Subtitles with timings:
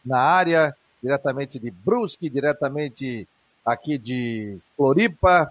[0.03, 3.25] na área, diretamente de Brusque, diretamente
[3.65, 5.49] aqui de Floripa,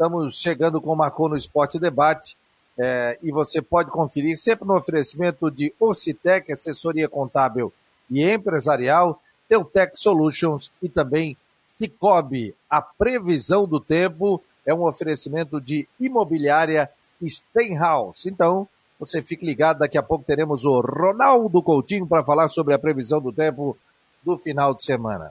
[0.00, 2.34] Estamos chegando com o Marcou no Esporte Debate
[2.78, 7.70] é, e você pode conferir sempre no oferecimento de Ocitec, assessoria contábil
[8.10, 12.54] e empresarial, Teutec Solutions e também Cicobi.
[12.70, 16.90] A previsão do tempo é um oferecimento de imobiliária
[17.22, 18.24] Steinhaus.
[18.24, 18.66] Então,
[18.98, 23.20] você fique ligado, daqui a pouco teremos o Ronaldo Coutinho para falar sobre a previsão
[23.20, 23.76] do tempo
[24.24, 25.30] do final de semana.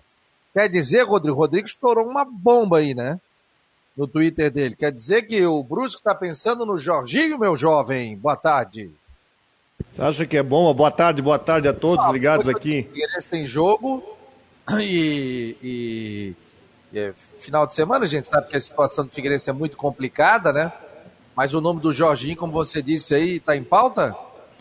[0.54, 3.20] Quer dizer, Rodrigo, Rodrigo estourou uma bomba aí, né?
[4.00, 4.78] No Twitter dele.
[4.78, 8.18] Quer dizer que o Brusque está pensando no Jorginho, meu jovem.
[8.18, 8.90] Boa tarde.
[9.92, 10.74] Você acha que é bom?
[10.74, 12.84] Boa tarde, boa tarde a todos ah, ligados aqui.
[12.84, 14.02] Figueirense tem jogo
[14.80, 16.34] e, e,
[16.94, 19.76] e é, final de semana a gente sabe que a situação do Figueirense é muito
[19.76, 20.72] complicada, né?
[21.36, 24.16] Mas o nome do Jorginho, como você disse aí, está em pauta?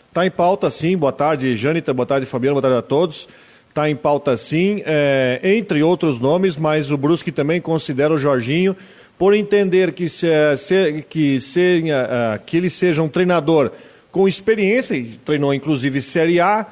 [0.09, 0.97] Está em pauta sim.
[0.97, 1.93] Boa tarde, Jânita.
[1.93, 2.55] Boa tarde, Fabiano.
[2.55, 3.25] Boa tarde a todos.
[3.69, 8.75] Está em pauta sim, é, entre outros nomes, mas o Brusque também considera o Jorginho
[9.19, 13.69] por entender que, se, se, que, se, uh, que ele seja um treinador
[14.09, 16.65] com experiência, e treinou inclusive Série A,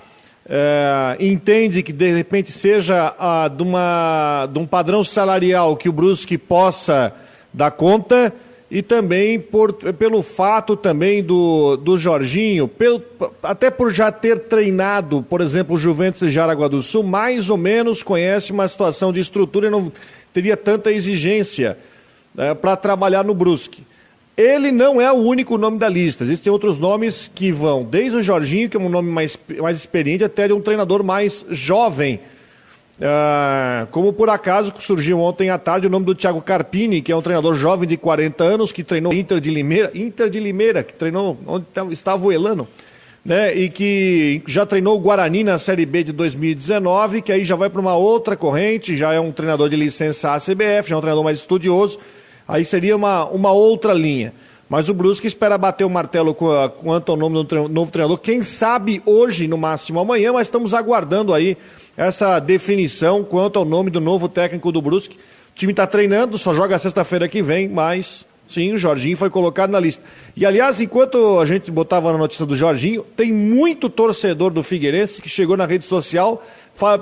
[0.45, 5.91] uh, entende que de repente seja uh, de, uma, de um padrão salarial que o
[5.91, 7.13] Brusque possa
[7.53, 8.33] dar conta,
[8.71, 13.03] e também por, pelo fato também do, do Jorginho, pelo,
[13.43, 17.57] até por já ter treinado, por exemplo, o Juventus de Jaraguá do Sul, mais ou
[17.57, 19.91] menos conhece uma situação de estrutura e não
[20.33, 21.77] teria tanta exigência
[22.37, 23.83] é, para trabalhar no Brusque.
[24.37, 26.23] Ele não é o único nome da lista.
[26.23, 30.23] Existem outros nomes que vão, desde o Jorginho, que é um nome mais, mais experiente,
[30.23, 32.19] até de um treinador mais jovem.
[32.99, 37.15] Uh, como por acaso surgiu ontem à tarde o nome do Thiago Carpini, que é
[37.15, 40.93] um treinador jovem de 40 anos, que treinou Inter de Limeira, Inter de Limeira, que
[40.93, 42.67] treinou onde estava o Elano,
[43.25, 43.55] né?
[43.55, 47.69] E que já treinou o Guarani na Série B de 2019, que aí já vai
[47.69, 51.23] para uma outra corrente, já é um treinador de licença ACBF, já é um treinador
[51.23, 51.99] mais estudioso
[52.47, 54.33] aí seria uma, uma outra linha.
[54.69, 58.17] Mas o Brusque espera bater o martelo quanto ao nome do novo treinador.
[58.17, 61.57] Quem sabe hoje, no máximo amanhã, mas estamos aguardando aí
[61.95, 65.15] essa definição quanto ao nome do novo técnico do Brusque.
[65.15, 69.71] O time está treinando, só joga sexta-feira que vem, mas sim, o Jorginho foi colocado
[69.71, 70.03] na lista.
[70.35, 75.21] E aliás, enquanto a gente botava na notícia do Jorginho, tem muito torcedor do Figueirense
[75.21, 76.43] que chegou na rede social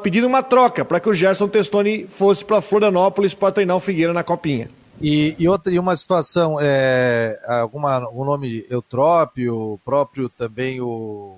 [0.02, 4.14] pedindo uma troca para que o Gerson Testoni fosse para Florianópolis para treinar o Figueira
[4.14, 4.70] na Copinha.
[5.02, 11.36] E, e, outra, e uma situação, é, alguma, o nome Eutrópio, próprio também o,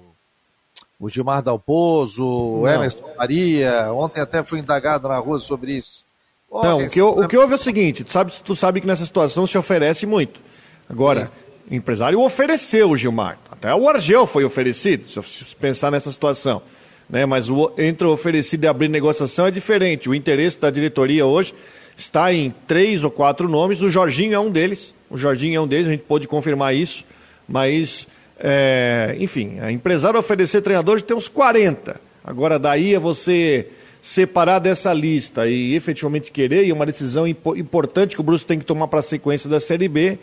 [1.00, 6.06] o Gilmar Dalpozo, o Emerson Maria, ontem até fui indagado na rua sobre isso.
[6.51, 9.06] Não, o que, o que houve é o seguinte, tu sabe, tu sabe que nessa
[9.06, 10.40] situação se oferece muito.
[10.88, 11.34] Agora, isso.
[11.69, 16.62] o empresário ofereceu o Gilmar, até o Argel foi oferecido, se pensar nessa situação.
[17.09, 17.25] Né?
[17.25, 20.09] Mas o, entre o oferecido e abrir negociação é diferente.
[20.09, 21.53] O interesse da diretoria hoje
[21.97, 25.68] está em três ou quatro nomes, o Jorginho é um deles, o Jorginho é um
[25.68, 27.03] deles, a gente pode confirmar isso,
[27.50, 28.08] mas,
[28.40, 32.00] é, enfim, a empresário oferecer treinador tem uns 40.
[32.24, 33.68] Agora, daí é você
[34.00, 38.66] separar dessa lista e efetivamente querer, e uma decisão importante que o Bruce tem que
[38.66, 40.19] tomar para a sequência da Série B,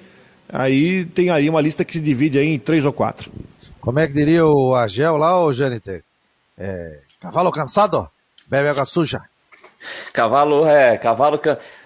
[0.48, 3.32] aí tem aí uma lista que se divide em três ou quatro.
[3.80, 6.04] Como é que diria o Agel lá, ô Jâniter?
[6.56, 8.08] É, cavalo cansado,
[8.48, 9.20] bebe água suja.
[10.12, 11.40] Cavalo, é, cavalo,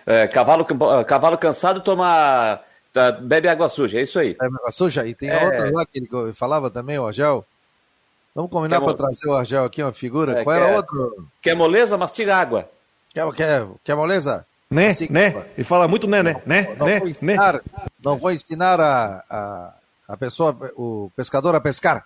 [0.07, 0.65] é, cavalo,
[1.05, 2.61] cavalo cansado toma,
[2.93, 4.37] tá, bebe água suja, é isso aí.
[4.39, 5.45] Bebe água suja, e tem é...
[5.45, 7.45] outra lá que ele falava também, o Argel.
[8.35, 10.41] Vamos combinar para trazer o Argel aqui, uma figura.
[10.41, 11.29] É, Qual era outro?
[11.43, 11.97] Quer moleza?
[11.97, 12.71] Mastiga água.
[13.13, 14.47] Quer, quer, quer moleza?
[14.71, 15.47] Né, assim, né?
[15.57, 17.61] Ele fala muito né, né, né, não, né, vou ensinar, né.
[18.05, 19.73] Não vou ensinar a, a,
[20.09, 22.05] a pessoa, o pescador a pescar.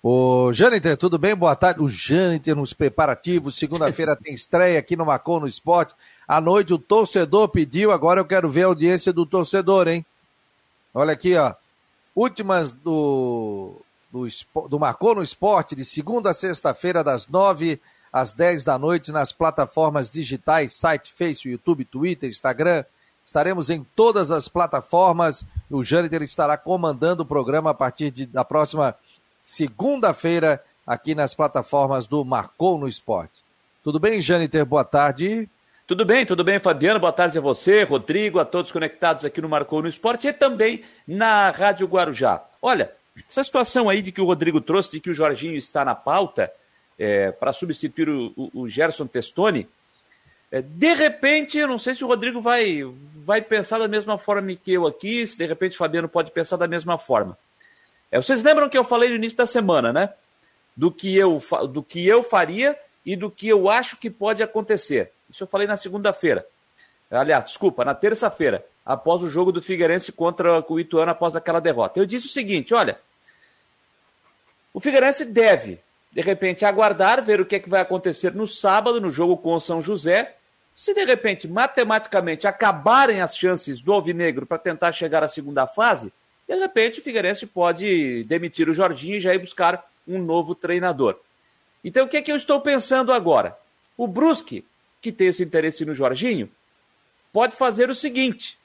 [0.00, 1.34] O Jâniter, tudo bem?
[1.34, 1.82] Boa tarde.
[1.82, 3.56] O Jâniter nos preparativos.
[3.56, 5.92] Segunda-feira tem estreia aqui no Macon no Esporte.
[6.26, 10.06] À noite o torcedor pediu, agora eu quero ver a audiência do torcedor, hein?
[10.94, 11.52] Olha aqui, ó.
[12.14, 13.74] Últimas do,
[14.12, 14.28] do,
[14.68, 14.78] do
[15.14, 17.80] no Esporte, de segunda a sexta-feira, das nove
[18.12, 22.84] às dez da noite, nas plataformas digitais, site, Face, YouTube, Twitter, Instagram.
[23.26, 25.44] Estaremos em todas as plataformas.
[25.68, 28.94] O Jâniter estará comandando o programa a partir de, da próxima
[29.48, 33.42] segunda-feira, aqui nas plataformas do Marcou no Esporte.
[33.82, 34.64] Tudo bem, Jâniter?
[34.66, 35.48] Boa tarde.
[35.86, 37.00] Tudo bem, tudo bem, Fabiano.
[37.00, 40.84] Boa tarde a você, Rodrigo, a todos conectados aqui no Marcou no Esporte e também
[41.06, 42.44] na Rádio Guarujá.
[42.60, 42.92] Olha,
[43.26, 46.52] essa situação aí de que o Rodrigo trouxe, de que o Jorginho está na pauta
[46.98, 49.66] é, para substituir o, o, o, Gerson Testoni,
[50.52, 52.82] é, de repente, eu não sei se o Rodrigo vai,
[53.16, 56.58] vai pensar da mesma forma que eu aqui, se de repente o Fabiano pode pensar
[56.58, 57.36] da mesma forma.
[58.10, 60.12] É, vocês lembram que eu falei no início da semana, né?
[60.76, 65.12] Do que, eu, do que eu faria e do que eu acho que pode acontecer.
[65.28, 66.46] Isso eu falei na segunda-feira.
[67.10, 71.98] Aliás, desculpa, na terça-feira, após o jogo do Figueirense contra o Ituano após aquela derrota.
[71.98, 72.98] Eu disse o seguinte: olha,
[74.72, 75.80] o Figueirense deve,
[76.12, 79.54] de repente, aguardar, ver o que, é que vai acontecer no sábado, no jogo com
[79.54, 80.34] o São José.
[80.74, 86.12] Se de repente, matematicamente, acabarem as chances do Alvinegro para tentar chegar à segunda fase,
[86.48, 91.18] de repente o Figueirense pode demitir o Jorginho e já ir buscar um novo treinador.
[91.84, 93.56] Então o que é que eu estou pensando agora?
[93.96, 94.64] O Brusque,
[95.00, 96.50] que tem esse interesse no Jorginho,
[97.32, 98.58] pode fazer o seguinte: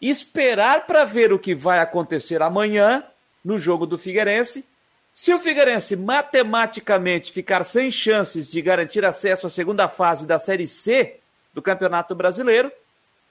[0.00, 3.04] esperar para ver o que vai acontecer amanhã
[3.44, 4.64] no jogo do Figueirense
[5.12, 10.66] se o Figueirense matematicamente ficar sem chances de garantir acesso à segunda fase da Série
[10.66, 11.20] C
[11.52, 12.72] do Campeonato Brasileiro,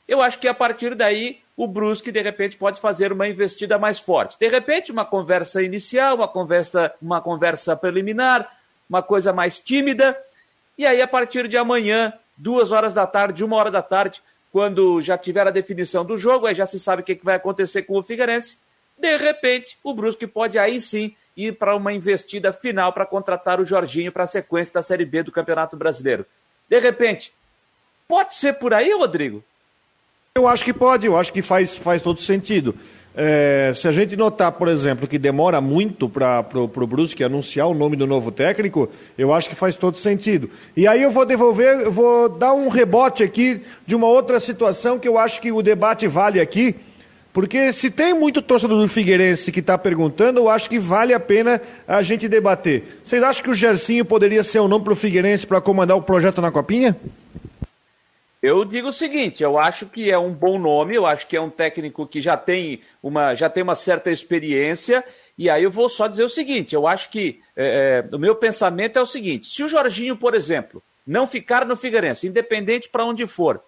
[0.07, 3.99] eu acho que a partir daí o Brusque de repente pode fazer uma investida mais
[3.99, 4.35] forte.
[4.39, 8.51] De repente uma conversa inicial, uma conversa, uma conversa preliminar,
[8.89, 10.17] uma coisa mais tímida,
[10.75, 14.99] e aí a partir de amanhã, duas horas da tarde, uma hora da tarde, quando
[15.03, 17.95] já tiver a definição do jogo, aí já se sabe o que vai acontecer com
[17.95, 18.57] o Figueirense.
[18.97, 23.65] De repente, o Brusque pode aí sim ir para uma investida final para contratar o
[23.65, 26.25] Jorginho para a sequência da Série B do Campeonato Brasileiro.
[26.67, 27.31] De repente,
[28.07, 29.43] pode ser por aí, Rodrigo?
[30.37, 32.73] Eu acho que pode, eu acho que faz, faz todo sentido.
[33.13, 37.73] É, se a gente notar, por exemplo, que demora muito para o Brusque anunciar o
[37.73, 38.87] nome do novo técnico,
[39.17, 40.49] eu acho que faz todo sentido.
[40.73, 44.97] E aí eu vou devolver, eu vou dar um rebote aqui de uma outra situação
[44.97, 46.77] que eu acho que o debate vale aqui,
[47.33, 51.19] porque se tem muito torcedor do Figueirense que está perguntando, eu acho que vale a
[51.19, 53.01] pena a gente debater.
[53.03, 55.97] Vocês acham que o Gercinho poderia ser o um nome para o Figueirense para comandar
[55.97, 56.95] o projeto na Copinha?
[58.41, 61.41] Eu digo o seguinte, eu acho que é um bom nome, eu acho que é
[61.41, 65.05] um técnico que já tem uma, já tem uma certa experiência,
[65.37, 68.35] e aí eu vou só dizer o seguinte, eu acho que é, é o meu
[68.35, 73.05] pensamento é o seguinte, se o Jorginho, por exemplo, não ficar no Figueirense, independente para
[73.05, 73.61] onde for,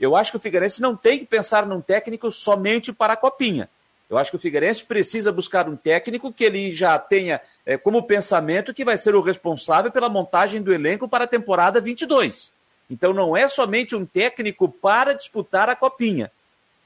[0.00, 3.68] eu acho que o Figueirense não tem que pensar num técnico somente para a Copinha.
[4.08, 8.02] Eu acho que o Figueirense precisa buscar um técnico que ele já tenha é, como
[8.02, 12.53] pensamento que vai ser o responsável pela montagem do elenco para a temporada 22.
[12.90, 16.30] Então não é somente um técnico para disputar a Copinha.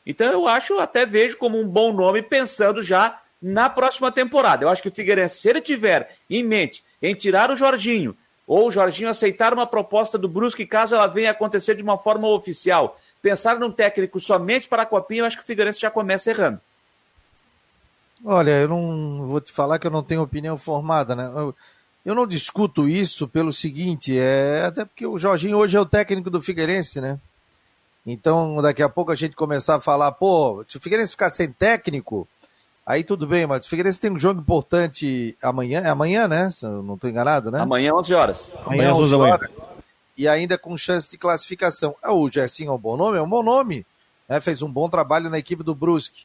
[0.07, 4.65] Então eu acho, até vejo como um bom nome pensando já na próxima temporada.
[4.65, 8.17] Eu acho que o Figueirense, se ele tiver em mente em tirar o Jorginho,
[8.47, 12.27] ou o Jorginho aceitar uma proposta do Brusque, caso ela venha acontecer de uma forma
[12.29, 16.31] oficial, pensar num técnico somente para a Copinha, eu acho que o Figueirense já começa
[16.31, 16.61] errando.
[18.25, 21.31] Olha, eu não vou te falar que eu não tenho opinião formada, né?
[21.37, 21.55] Eu,
[22.05, 26.31] eu não discuto isso pelo seguinte, é até porque o Jorginho hoje é o técnico
[26.31, 27.19] do Figueirense, né?
[28.07, 31.51] Então, daqui a pouco a gente começar a falar, pô, se o Figueirense ficar sem
[31.53, 32.27] técnico,
[32.89, 36.51] Aí tudo bem, mas o Figueirense tem um jogo importante amanhã, é amanhã, né?
[36.51, 37.61] Se eu não estou enganado, né?
[37.61, 38.51] Amanhã, 11 horas.
[38.65, 39.51] Amanhã, 11 horas.
[40.17, 41.95] E ainda com chance de classificação.
[42.03, 43.19] Ah, o Gersinho é um bom nome?
[43.19, 43.85] É um bom nome.
[44.27, 44.41] Né?
[44.41, 46.25] Fez um bom trabalho na equipe do Brusque.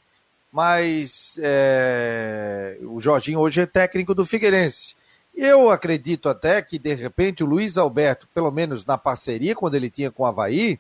[0.54, 2.78] Mas é...
[2.84, 4.96] o Jorginho hoje é técnico do Figueirense.
[5.36, 9.90] Eu acredito até que, de repente, o Luiz Alberto, pelo menos na parceria, quando ele
[9.90, 10.80] tinha com o Havaí,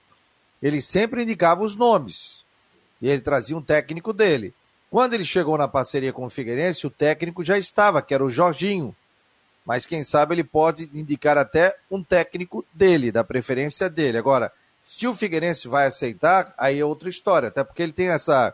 [0.62, 2.46] ele sempre indicava os nomes.
[3.02, 4.54] E ele trazia um técnico dele.
[4.90, 8.30] Quando ele chegou na parceria com o Figueirense, o técnico já estava, que era o
[8.30, 8.96] Jorginho.
[9.66, 14.18] Mas quem sabe ele pode indicar até um técnico dele, da preferência dele.
[14.18, 14.52] Agora,
[14.86, 18.54] se o Figueirense vai aceitar, aí é outra história, até porque ele tem essa.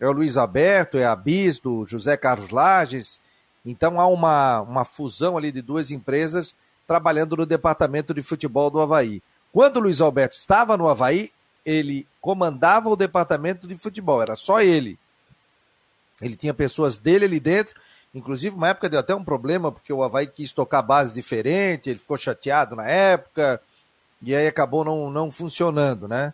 [0.00, 3.20] É o Luiz Alberto, é a Bis, do José Carlos Lages.
[3.66, 6.54] Então há uma, uma fusão ali de duas empresas
[6.86, 9.20] trabalhando no departamento de futebol do Havaí.
[9.52, 11.30] Quando o Luiz Alberto estava no Havaí,
[11.64, 14.96] ele comandava o departamento de futebol, era só ele.
[16.22, 17.74] Ele tinha pessoas dele ali dentro.
[18.14, 21.98] Inclusive, uma época deu até um problema, porque o Havaí quis tocar base diferente, ele
[21.98, 23.60] ficou chateado na época,
[24.22, 26.32] e aí acabou não, não funcionando, né?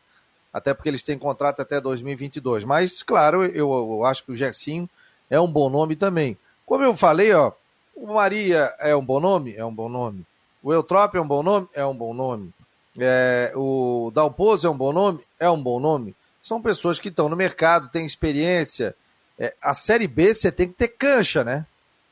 [0.52, 2.64] Até porque eles têm contrato até 2022.
[2.64, 4.88] Mas, claro, eu, eu acho que o Gersinho
[5.30, 6.36] é um bom nome também.
[6.66, 7.52] Como eu falei, ó,
[7.94, 9.54] o Maria é um bom nome?
[9.56, 10.24] É um bom nome.
[10.62, 11.68] O Eutrop é um bom nome?
[11.74, 12.52] É um bom nome.
[12.98, 15.20] É, o Dalpozo é um bom nome?
[15.38, 16.14] É um bom nome.
[16.42, 18.94] São pessoas que estão no mercado, têm experiência,
[19.38, 21.66] é, a Série B você tem que ter cancha, né?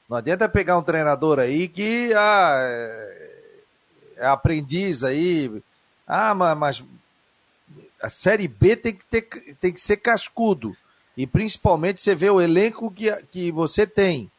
[0.09, 3.41] Não adianta pegar um treinador aí que ah, é,
[4.17, 5.63] é aprendiz aí.
[6.07, 6.83] Ah, mas
[8.03, 9.23] a Série B tem que, ter,
[9.61, 10.77] tem que ser cascudo.
[11.17, 14.31] E principalmente você vê o elenco que, que você tem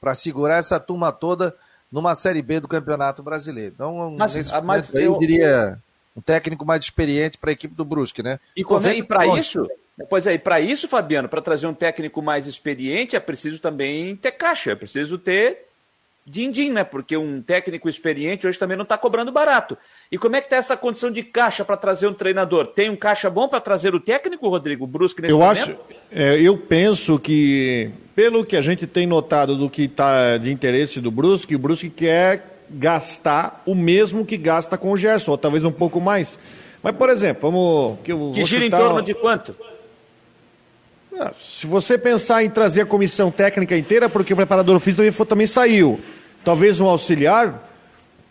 [0.00, 1.54] para segurar essa turma toda
[1.90, 3.72] numa Série B do Campeonato Brasileiro.
[3.74, 5.78] Então, mas, nesse mas eu, eu diria
[6.16, 8.38] um técnico mais experiente para a equipe do Brusque, né?
[8.56, 9.66] E, e para isso,
[10.08, 14.16] pois é, e para isso, Fabiano, para trazer um técnico mais experiente, é preciso também
[14.16, 15.68] ter caixa, é preciso ter
[16.28, 16.84] din-din, né?
[16.84, 19.76] Porque um técnico experiente hoje também não está cobrando barato.
[20.12, 22.66] E como é que está essa condição de caixa para trazer um treinador?
[22.66, 25.62] Tem um caixa bom para trazer o técnico, Rodrigo Brusque, nesse eu momento?
[25.62, 25.78] Acho,
[26.10, 31.00] é, eu penso que, pelo que a gente tem notado do que está de interesse
[31.00, 35.62] do Brusque, o Brusque quer gastar o mesmo que gasta com o Gerson, ou talvez
[35.62, 36.36] um pouco mais.
[36.82, 37.98] Mas, por exemplo, vamos...
[38.02, 39.54] Que, que gira em torno de quanto?
[41.16, 45.26] Ah, se você pensar em trazer a comissão técnica inteira, porque o preparador físico também,
[45.28, 46.00] também saiu,
[46.42, 47.70] talvez um auxiliar,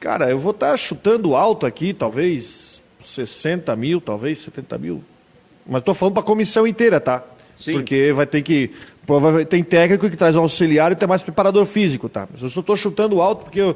[0.01, 5.01] cara, eu vou estar tá chutando alto aqui, talvez 60 mil, talvez 70 mil.
[5.65, 7.23] Mas estou falando para a comissão inteira, tá?
[7.57, 7.73] Sim.
[7.73, 8.71] Porque vai ter que.
[9.05, 12.27] Provavelmente tem técnico que traz um auxiliar e tem mais preparador físico, tá?
[12.31, 13.75] Mas eu só estou chutando alto porque eu,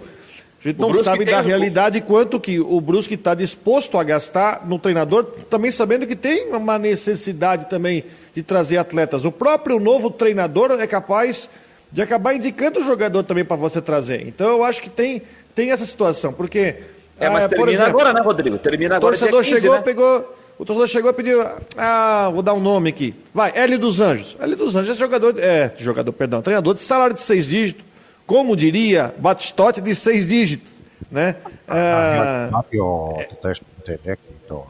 [0.63, 2.01] a gente não sabe da realidade o...
[2.03, 6.77] quanto que o Brusque está disposto a gastar no treinador, também sabendo que tem uma
[6.77, 8.03] necessidade também
[8.35, 9.25] de trazer atletas.
[9.25, 11.49] O próprio novo treinador é capaz
[11.91, 14.27] de acabar indicando o jogador também para você trazer.
[14.27, 15.23] Então eu acho que tem,
[15.55, 16.75] tem essa situação, porque...
[17.19, 18.57] É, mas ah, termina exemplo, agora, né, Rodrigo?
[18.57, 19.15] Termina agora.
[19.15, 19.81] O torcedor 15, chegou, né?
[19.81, 20.40] pegou...
[20.61, 21.43] O torcedor chegou e pediu,
[21.75, 23.15] ah, vou dar um nome aqui.
[23.33, 24.37] Vai, L dos Anjos.
[24.39, 27.83] L dos Anjos é jogador, é, jogador, perdão, treinador de salário de seis dígitos,
[28.27, 30.71] como diria Batistote, de seis dígitos.
[31.09, 31.35] Né?
[31.67, 34.67] Ah, ah, tu tens que entender que então,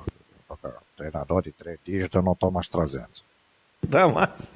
[0.95, 3.09] treinador de três dígitos eu não estou mais trazendo.
[3.89, 4.49] Tá, mas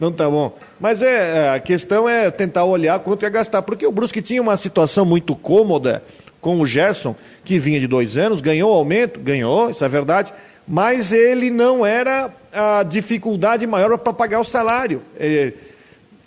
[0.00, 0.58] não tá bom.
[0.80, 4.42] Mas é, é, a questão é tentar olhar quanto ia gastar, porque o Brusque tinha
[4.42, 6.02] uma situação muito cômoda
[6.40, 10.32] com o Gerson, que vinha de dois anos, ganhou aumento, ganhou, isso é verdade,
[10.70, 15.02] mas ele não era a dificuldade maior para pagar o salário.
[15.18, 15.52] É,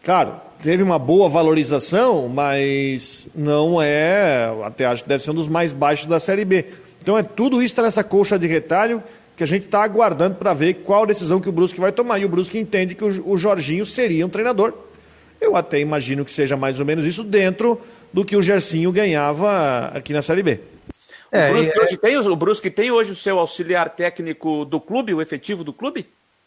[0.03, 5.47] claro, teve uma boa valorização, mas não é, até acho que deve ser um dos
[5.47, 6.65] mais baixos da Série B.
[7.01, 9.01] Então é tudo isso está nessa colcha de retalho
[9.37, 12.19] que a gente está aguardando para ver qual decisão que o Brusque vai tomar.
[12.19, 14.73] E o Brusque entende que o, o Jorginho seria um treinador.
[15.39, 17.79] Eu até imagino que seja mais ou menos isso dentro
[18.11, 20.59] do que o Gercinho ganhava aqui na Série B.
[21.33, 21.97] É, o, Brusque é...
[21.97, 26.05] tem, o Brusque tem hoje o seu auxiliar técnico do clube, o efetivo do clube?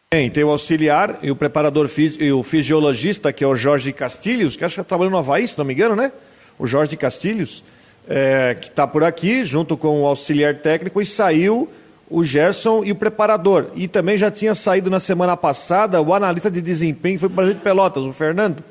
[0.09, 3.93] Tem, tem o auxiliar e o preparador físico e o fisiologista, que é o Jorge
[3.93, 6.13] Castilhos, que acho que está trabalhando no Havaí, se não me engano, né?
[6.57, 7.65] O Jorge Castilhos,
[8.09, 11.69] é, que está por aqui, junto com o auxiliar técnico, e saiu
[12.09, 13.73] o Gerson e o preparador.
[13.75, 17.55] E também já tinha saído na semana passada o analista de desempenho, foi para o
[17.57, 18.63] Pelotas, o Fernando.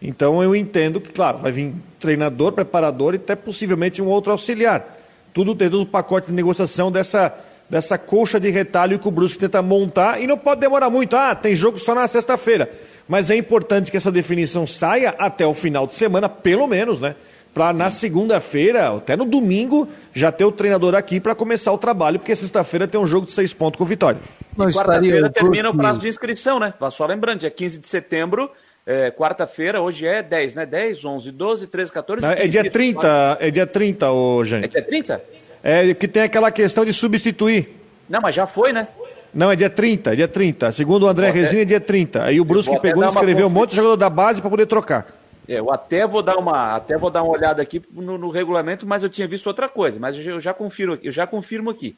[0.00, 4.97] Então eu entendo que, claro, vai vir treinador, preparador e até possivelmente um outro auxiliar.
[5.32, 7.34] Tudo dentro do pacote de negociação dessa
[7.68, 11.14] dessa colcha de retalho que o Brusque tenta montar e não pode demorar muito.
[11.14, 12.70] Ah, tem jogo só na sexta-feira.
[13.06, 17.14] Mas é importante que essa definição saia até o final de semana, pelo menos, né?
[17.54, 22.18] Para na segunda-feira, até no domingo, já ter o treinador aqui para começar o trabalho,
[22.18, 24.20] porque sexta-feira tem um jogo de seis pontos com vitória.
[24.56, 26.72] Não quarta-feira termina o prazo de inscrição, né?
[26.90, 28.50] Só lembrando, dia 15 de setembro,
[28.88, 30.64] é, quarta-feira, hoje é 10, né?
[30.64, 32.42] 10, 11, 12, 13, 14, 15.
[32.42, 34.64] É dia 30, é dia 30, ô, gente.
[34.64, 35.24] É dia 30?
[35.62, 37.76] É que tem aquela questão de substituir.
[38.08, 38.88] Não, mas já foi, né?
[39.34, 40.72] Não, é dia 30, é dia 30.
[40.72, 42.24] Segundo o André Resina, é dia 30.
[42.24, 45.06] Aí o Brusque pegou e escreveu um monte de jogador da base para poder trocar.
[45.46, 48.86] É, eu até vou dar uma, até vou dar uma olhada aqui no, no, regulamento,
[48.86, 51.94] mas eu tinha visto outra coisa, mas eu já confiro, eu já confirmo aqui.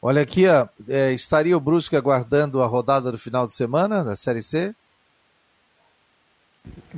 [0.00, 4.14] Olha aqui, ó, é, estaria o Brusque aguardando a rodada do final de semana da
[4.14, 4.72] Série C?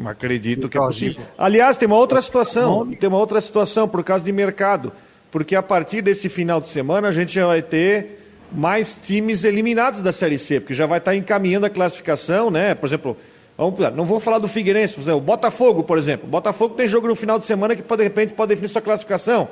[0.04, 1.24] Acredito que é possível.
[1.36, 4.92] Aliás, tem uma outra situação, tem uma outra situação por causa de mercado
[5.36, 10.00] porque a partir desse final de semana a gente já vai ter mais times eliminados
[10.00, 12.74] da Série C, porque já vai estar encaminhando a classificação, né?
[12.74, 13.16] Por exemplo,
[13.54, 16.26] vamos, não vou falar do Figueirense, o Botafogo, por exemplo.
[16.26, 19.48] O Botafogo tem jogo no final de semana que de repente pode definir sua classificação.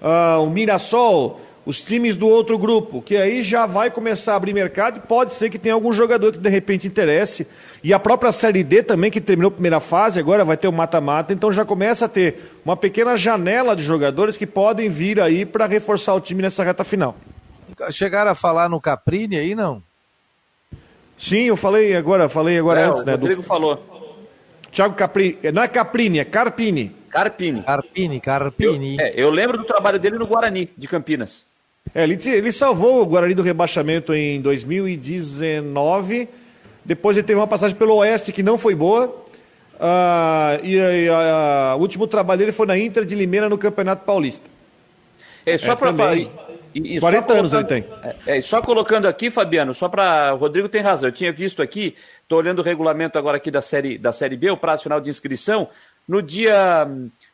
[0.00, 4.54] Uh, o Mirassol, os times do outro grupo, que aí já vai começar a abrir
[4.54, 7.46] mercado e pode ser que tenha algum jogador que de repente interesse.
[7.84, 10.72] E a própria Série D também, que terminou a primeira fase, agora vai ter o
[10.72, 15.44] mata-mata, então já começa a ter uma pequena janela de jogadores que podem vir aí
[15.44, 17.14] para reforçar o time nessa reta final.
[17.90, 19.82] Chegaram a falar no Caprini aí, não?
[21.18, 23.12] Sim, eu falei agora, falei agora é, antes, né?
[23.12, 23.46] O Rodrigo do...
[23.46, 24.08] falou.
[24.72, 26.96] Thiago Caprini, não é Caprini, é Carpini.
[27.10, 27.62] Carpini.
[27.62, 28.96] Carpini, Carpini.
[28.96, 31.46] Eu, é, eu lembro do trabalho dele no Guarani, de Campinas.
[31.94, 36.28] É, ele, ele salvou o Guarani do rebaixamento em 2019.
[36.84, 39.24] Depois ele teve uma passagem pelo Oeste que não foi boa.
[39.80, 44.48] Ah, e, e o último trabalho dele foi na Inter de Limeira no Campeonato Paulista.
[45.46, 47.84] É, só é, para E, e 40 anos ele tem.
[48.26, 50.34] É, é, só colocando aqui, Fabiano, só para.
[50.34, 51.08] O Rodrigo tem razão.
[51.08, 54.50] Eu tinha visto aqui, estou olhando o regulamento agora aqui da série, da série B,
[54.50, 55.68] o prazo final de inscrição.
[56.08, 56.88] No dia.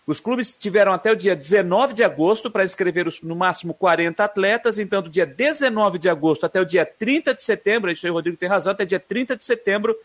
[0.06, 4.22] Os clubes tiveram até o dia 19 de agosto para inscrever os, no máximo 40
[4.22, 8.10] atletas, então do dia 19 de agosto até o dia 30 de setembro, isso aí
[8.10, 9.96] o Rodrigo tem razão, até dia 30 de setembro,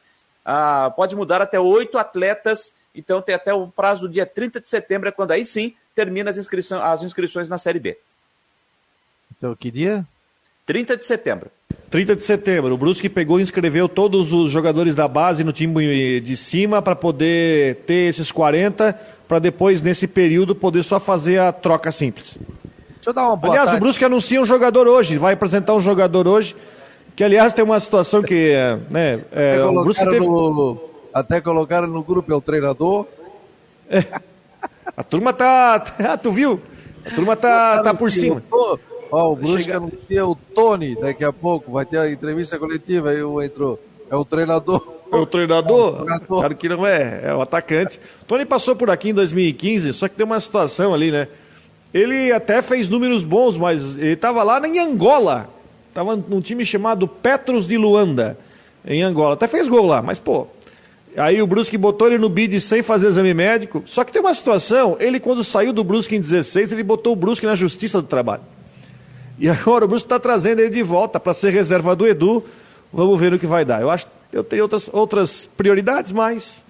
[0.45, 4.69] ah, pode mudar até oito atletas, então tem até o prazo do dia 30 de
[4.69, 7.97] setembro, é quando aí sim termina as, inscrição, as inscrições na Série B.
[9.35, 10.05] Então, que dia?
[10.69, 11.49] 30 de setembro.
[11.89, 12.75] 30 de setembro.
[12.75, 16.95] O Brusque pegou e inscreveu todos os jogadores da base no time de cima para
[16.95, 18.93] poder ter esses 40,
[19.27, 22.37] para depois, nesse período, poder só fazer a troca simples.
[22.93, 23.81] Deixa eu dar uma boa Aliás, tarde.
[23.81, 26.55] o Brusque anuncia um jogador hoje, vai apresentar um jogador hoje,
[27.15, 28.53] que aliás tem uma situação que,
[28.91, 30.25] né, é, até, o Brusque colocaram teve...
[30.27, 33.07] no, até colocaram no grupo, é o treinador.
[34.95, 36.61] A turma tá, ah, tu viu?
[37.03, 38.43] A turma tá, tá por cima.
[39.11, 43.09] Ó, o Brusque Chega- anuncia o Tony daqui a pouco, vai ter a entrevista coletiva,
[43.09, 43.79] aí o entrou.
[44.09, 44.87] É o treinador.
[45.11, 45.89] É o treinador?
[45.99, 46.27] É o treinador.
[46.27, 47.99] Claro que não é, é o atacante.
[48.27, 51.27] Tony passou por aqui em 2015, só que tem uma situação ali, né?
[51.91, 55.49] Ele até fez números bons, mas ele estava lá em Angola.
[55.93, 58.37] Tava num time chamado Petros de Luanda,
[58.85, 59.33] em Angola.
[59.33, 60.45] Até fez gol lá, mas pô.
[61.17, 63.81] Aí o Brusque botou ele no bid sem fazer exame médico.
[63.87, 67.15] Só que tem uma situação, ele quando saiu do Brusque em 16, ele botou o
[67.15, 68.43] Brusque na Justiça do Trabalho.
[69.39, 72.43] E agora o Brusque está trazendo ele de volta para ser reserva do Edu.
[72.91, 73.81] Vamos ver o que vai dar.
[73.81, 76.63] Eu acho que eu tenho outras, outras prioridades, mas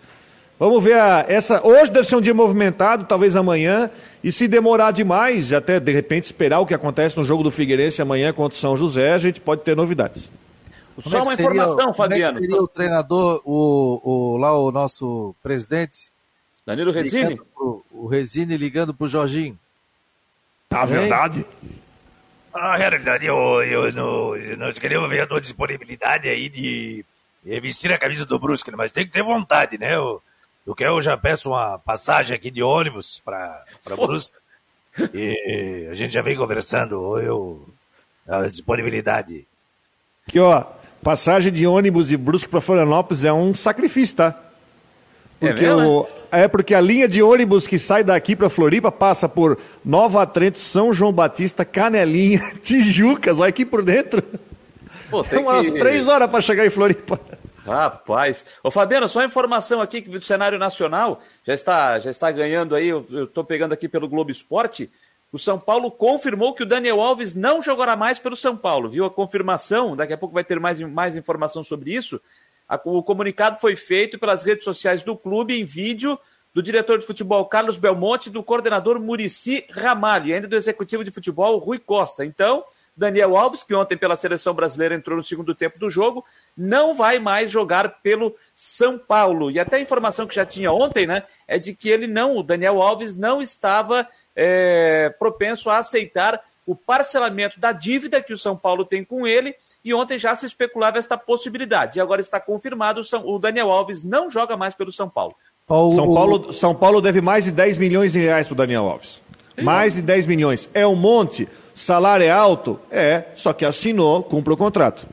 [0.59, 1.65] vamos ver a, essa.
[1.65, 3.89] Hoje deve ser um dia movimentado, talvez amanhã.
[4.23, 8.01] E se demorar demais, até de repente esperar o que acontece no jogo do Figueirense
[8.01, 10.31] amanhã contra o São José, a gente pode ter novidades.
[10.95, 12.39] Como Só é que uma seria- informação, como é que Fabiano.
[12.41, 16.11] seria o treinador, o, o, lá o nosso presidente?
[16.67, 17.39] Danilo Resine?
[17.55, 19.57] pro- o Resine ligando pro Jorginho.
[20.67, 21.45] Tá verdade?
[22.53, 27.05] Na realidade, eu, eu, não- nós queremos ver a tua disponibilidade aí de
[27.45, 28.77] eh, vestir a camisa do Brusque, né?
[28.77, 29.95] mas tem que ter vontade, né?
[29.95, 30.21] Eu,
[30.65, 33.63] eu quero, eu já peço uma passagem aqui de ônibus para
[33.95, 34.35] Brusque.
[35.13, 37.65] E a gente já vem conversando, eu,
[38.27, 39.47] a disponibilidade.
[40.27, 40.65] Que ó,
[41.03, 44.35] passagem de ônibus de Brusque para Florianópolis é um sacrifício, tá?
[45.39, 49.27] Porque mesmo, o, é porque a linha de ônibus que sai daqui para Floripa passa
[49.29, 54.23] por Nova Trento, São João Batista, Canelinha, Tijucas, vai aqui por dentro.
[55.09, 57.19] Pô, É tem umas que- três horas para chegar em Floripa.
[57.65, 58.45] Rapaz.
[58.63, 62.87] Ô, Fabiano, só informação aqui que do cenário nacional já está, já está ganhando aí.
[62.89, 64.89] Eu estou pegando aqui pelo Globo Esporte.
[65.31, 68.89] O São Paulo confirmou que o Daniel Alves não jogará mais pelo São Paulo.
[68.89, 69.95] Viu a confirmação?
[69.95, 72.19] Daqui a pouco vai ter mais, mais informação sobre isso.
[72.85, 76.19] O comunicado foi feito pelas redes sociais do clube em vídeo
[76.53, 81.11] do diretor de futebol Carlos Belmonte do coordenador Murici Ramalho, e ainda do executivo de
[81.11, 82.25] futebol Rui Costa.
[82.25, 82.63] Então,
[82.95, 86.25] Daniel Alves, que ontem pela seleção brasileira entrou no segundo tempo do jogo,
[86.57, 89.49] não vai mais jogar pelo São Paulo.
[89.49, 92.43] E até a informação que já tinha ontem, né, é de que ele não, o
[92.43, 98.55] Daniel Alves não estava é, propenso a aceitar o parcelamento da dívida que o São
[98.57, 99.55] Paulo tem com ele.
[99.83, 101.97] E ontem já se especulava esta possibilidade.
[101.97, 105.35] E agora está confirmado: o São- o Daniel Alves não joga mais pelo São Paulo.
[105.67, 108.55] Ó, o- São o- Paulo, São Paulo deve mais de 10 milhões de reais pro
[108.55, 109.21] Daniel Alves.
[109.61, 110.69] Mais de 10 milhões.
[110.73, 111.47] É um monte.
[111.75, 112.79] Salário é alto?
[112.91, 115.07] É, só que assinou, cumpre o contrato.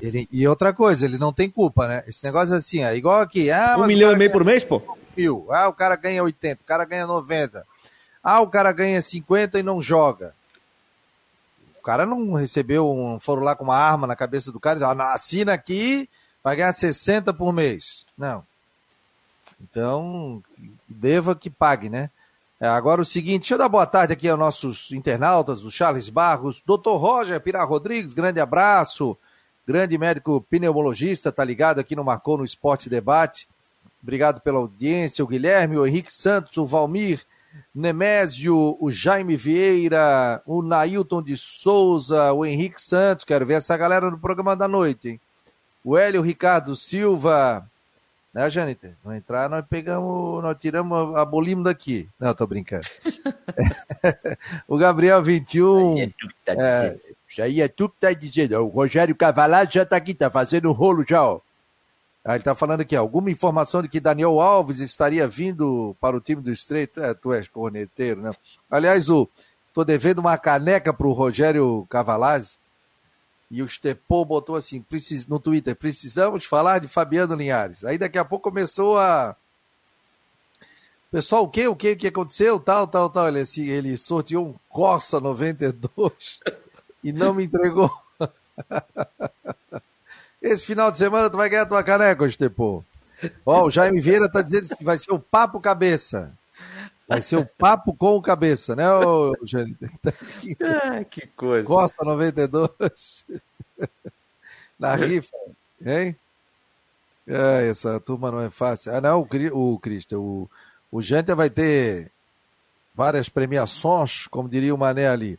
[0.00, 2.04] ele- e outra coisa, ele não tem culpa, né?
[2.06, 3.50] Esse negócio é assim, é igual aqui.
[3.50, 4.80] Ah, Um o milhão e meio ganha por mês, pô?
[5.16, 5.46] mil.
[5.50, 7.64] Ah, o cara ganha 80, o cara ganha 90.
[8.22, 10.34] Ah, o cara ganha 50 e não joga.
[11.88, 15.00] Cara não recebeu, um, foram lá com uma arma na cabeça do cara e falaram,
[15.00, 16.06] "Ah, assina aqui,
[16.44, 18.04] vai ganhar 60 por mês.
[18.14, 18.44] Não.
[19.58, 20.42] Então,
[20.86, 22.10] deva que pague, né?
[22.60, 26.10] É, agora o seguinte, deixa eu dar boa tarde aqui aos nossos internautas, o Charles
[26.10, 26.90] Barros, Dr.
[26.90, 29.16] Roger Pirar Rodrigues, grande abraço,
[29.66, 33.48] grande médico pneumologista, tá ligado aqui no Marcou no Esporte Debate.
[34.02, 37.24] Obrigado pela audiência, o Guilherme, o Henrique Santos, o Valmir,
[37.74, 44.10] Nemésio, o Jaime Vieira, o Nailton de Souza, o Henrique Santos, quero ver essa galera
[44.10, 45.20] no programa da noite, hein?
[45.84, 47.66] O Hélio Ricardo Silva,
[48.32, 48.94] né, Jâniter?
[49.04, 52.08] Não entrar, nós pegamos, nós tiramos, abolimos daqui.
[52.18, 52.86] Não, tô brincando.
[54.68, 56.12] o Gabriel 21.
[56.46, 58.56] É, isso aí é tu que tá dizendo.
[58.58, 61.40] O Rogério Cavalazzi já tá aqui, tá fazendo rolo já, ó.
[62.28, 66.20] Ah, ele tá falando aqui, alguma informação de que Daniel Alves estaria vindo para o
[66.20, 67.02] time do Estreito.
[67.02, 68.32] É, tu és corneteiro, né?
[68.70, 69.26] Aliás, o,
[69.72, 72.58] tô devendo uma caneca pro Rogério Cavalazzi.
[73.50, 74.84] E o Stepô botou assim
[75.26, 77.82] no Twitter: precisamos falar de Fabiano Linhares.
[77.82, 79.34] Aí daqui a pouco começou a.
[81.10, 81.66] Pessoal, o que?
[81.66, 82.60] O que, o que aconteceu?
[82.60, 83.28] Tal, tal, tal.
[83.28, 86.40] Ele, assim, ele sorteou um Corsa 92.
[87.02, 87.90] e não me entregou.
[90.40, 92.84] Esse final de semana tu vai ganhar tua caneca, Estepô.
[93.44, 96.32] Ó, o Jaime Vieira tá dizendo que vai ser o papo cabeça.
[97.08, 99.76] Vai ser o papo com o cabeça, né, ô, Jânio?
[100.62, 101.66] Ah, que coisa.
[101.66, 103.26] Costa 92.
[104.78, 105.36] Na rifa,
[105.84, 106.14] hein?
[107.26, 108.94] É, essa turma não é fácil.
[108.94, 110.50] Ah, não, o, o Cristian, o,
[110.92, 112.10] o Jânio vai ter
[112.94, 115.38] várias premiações, como diria o Mané ali.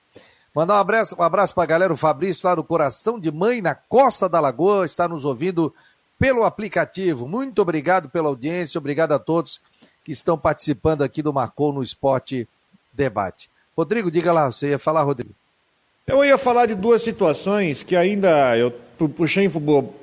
[0.60, 3.62] Mandar um abraço, um abraço para a galera, o Fabrício lá no Coração de Mãe,
[3.62, 5.74] na Costa da Lagoa, está nos ouvindo
[6.19, 7.26] pelo aplicativo.
[7.26, 9.62] Muito obrigado pela audiência, obrigado a todos
[10.04, 12.45] que estão participando aqui do Marcou no Esporte
[12.91, 13.50] Debate.
[13.74, 15.34] Rodrigo, diga lá, você ia falar, Rodrigo?
[16.06, 18.74] Eu ia falar de duas situações que ainda eu
[19.15, 19.50] puxei,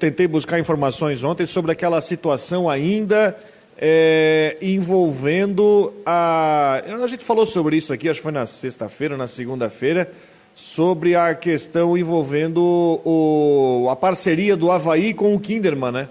[0.00, 3.36] tentei buscar informações ontem sobre aquela situação ainda
[3.76, 6.82] é, envolvendo a.
[6.86, 10.10] A gente falou sobre isso aqui, acho que foi na sexta-feira, na segunda-feira,
[10.56, 12.62] sobre a questão envolvendo
[13.04, 16.08] o, a parceria do Havaí com o Kinderman, né?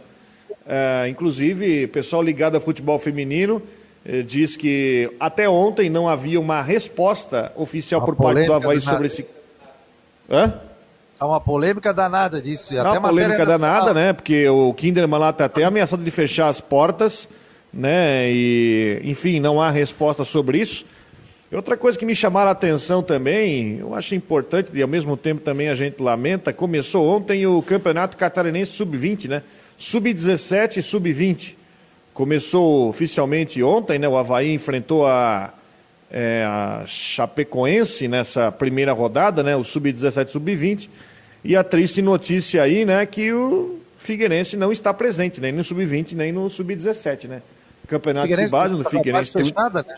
[0.67, 3.61] É, inclusive, pessoal ligado a futebol feminino
[4.05, 8.79] eh, diz que até ontem não havia uma resposta oficial uma por parte do Havaí
[8.79, 9.25] sobre esse.
[10.29, 10.53] Hã?
[11.19, 12.79] Há uma polêmica danada disso.
[12.79, 14.13] Até uma polêmica danada, né?
[14.13, 17.27] Porque o Kinderman lá está até ameaçado de fechar as portas,
[17.73, 18.31] né?
[18.31, 20.85] E, enfim, não há resposta sobre isso.
[21.51, 25.41] Outra coisa que me chamaram a atenção também, eu acho importante e ao mesmo tempo
[25.41, 29.43] também a gente lamenta, começou ontem o Campeonato Catarinense Sub-20, né?
[29.77, 31.55] Sub-17 e Sub-20.
[32.13, 34.07] Começou oficialmente ontem, né?
[34.07, 35.53] O Havaí enfrentou a,
[36.11, 39.55] é, a Chapecoense nessa primeira rodada, né?
[39.55, 40.89] O Sub-17 e Sub-20.
[41.43, 43.05] E a triste notícia aí, né?
[43.05, 47.41] Que o Figueirense não está presente, nem no Sub-20, nem no Sub-17, né?
[47.87, 49.31] Campeonato de base no Figueirense.
[49.31, 49.95] Fechada, né?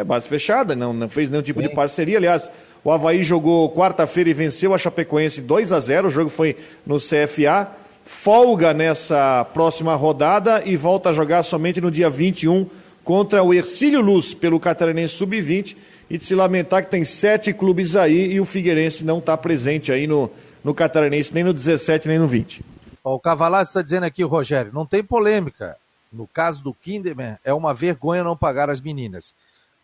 [0.00, 1.68] É base fechada, não, não fez nenhum tipo Sim.
[1.68, 2.16] de parceria.
[2.16, 2.50] Aliás,
[2.82, 6.98] o Havaí jogou quarta-feira e venceu a Chapecoense 2 a 0 O jogo foi no
[6.98, 7.68] CFA.
[8.02, 12.66] Folga nessa próxima rodada e volta a jogar somente no dia 21
[13.04, 15.76] contra o Ercílio Luz pelo Catarinense Sub-20.
[16.08, 19.92] E de se lamentar que tem sete clubes aí e o Figueirense não está presente
[19.92, 20.28] aí no,
[20.64, 22.64] no Catarinense, nem no 17, nem no 20.
[23.04, 25.76] o Cavalar está dizendo aqui, Rogério, não tem polêmica.
[26.12, 29.32] No caso do Kinderman, é uma vergonha não pagar as meninas.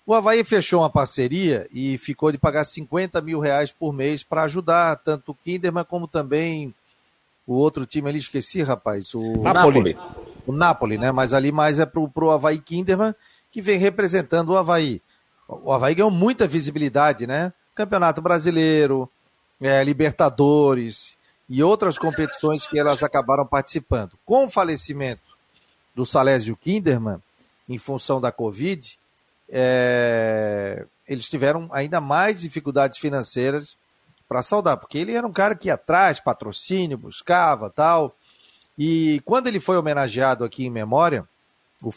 [0.06, 4.44] O Havaí fechou uma parceria e ficou de pagar 50 mil reais por mês para
[4.44, 6.72] ajudar tanto o Kinderman como também
[7.44, 9.12] o outro time ali, esqueci, rapaz.
[9.14, 9.98] O Napoli.
[10.46, 11.10] O Napoli, né?
[11.10, 13.12] Mas ali mais é pro, pro Havaí Kinderman,
[13.50, 15.02] que vem representando o Havaí.
[15.48, 17.52] O Havaí ganhou muita visibilidade, né?
[17.74, 19.10] Campeonato Brasileiro,
[19.60, 21.16] é, Libertadores
[21.48, 24.12] e outras competições que elas acabaram participando.
[24.24, 25.22] Com o falecimento
[25.94, 27.18] do Salésio Kinderman,
[27.68, 28.96] em função da Covid,
[29.48, 33.76] é, eles tiveram ainda mais dificuldades financeiras
[34.28, 38.16] para saudar, porque ele era um cara que ia atrás, patrocínio, buscava tal.
[38.78, 41.26] E quando ele foi homenageado aqui em memória,
[41.82, 41.90] o,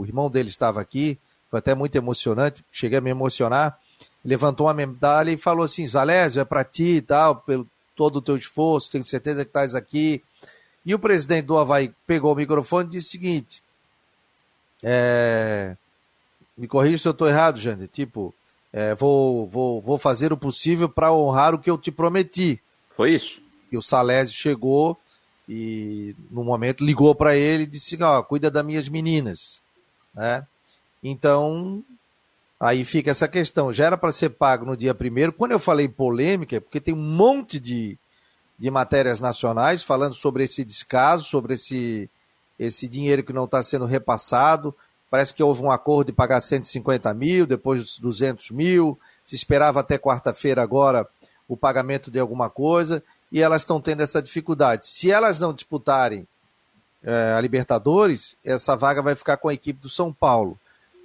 [0.00, 3.78] o irmão dele estava aqui, foi até muito emocionante, cheguei a me emocionar.
[4.24, 8.22] Levantou uma medalha e falou assim: Zalésio, é para ti e tal, pelo todo o
[8.22, 10.22] teu esforço, tenho certeza que estás aqui.
[10.84, 13.62] E o presidente do Havaí pegou o microfone e disse o seguinte:
[14.82, 15.76] é,
[16.60, 17.88] me corrija se eu estou errado, Jane.
[17.88, 18.34] Tipo,
[18.70, 22.60] é, vou, vou, vou fazer o possível para honrar o que eu te prometi.
[22.94, 23.42] Foi isso.
[23.72, 24.98] E o Salésio chegou
[25.48, 29.62] e, no momento, ligou para ele e disse: ó, cuida das minhas meninas.
[30.14, 30.46] Né?
[31.02, 31.82] Então,
[32.60, 33.72] aí fica essa questão.
[33.72, 35.32] Já era para ser pago no dia primeiro.
[35.32, 37.96] Quando eu falei polêmica, é porque tem um monte de,
[38.58, 42.10] de matérias nacionais falando sobre esse descaso, sobre esse,
[42.58, 44.74] esse dinheiro que não está sendo repassado.
[45.10, 48.98] Parece que houve um acordo de pagar 150 mil, depois dos 200 mil.
[49.24, 51.06] Se esperava até quarta-feira agora
[51.48, 54.86] o pagamento de alguma coisa e elas estão tendo essa dificuldade.
[54.86, 56.26] Se elas não disputarem
[57.02, 60.56] é, a Libertadores, essa vaga vai ficar com a equipe do São Paulo.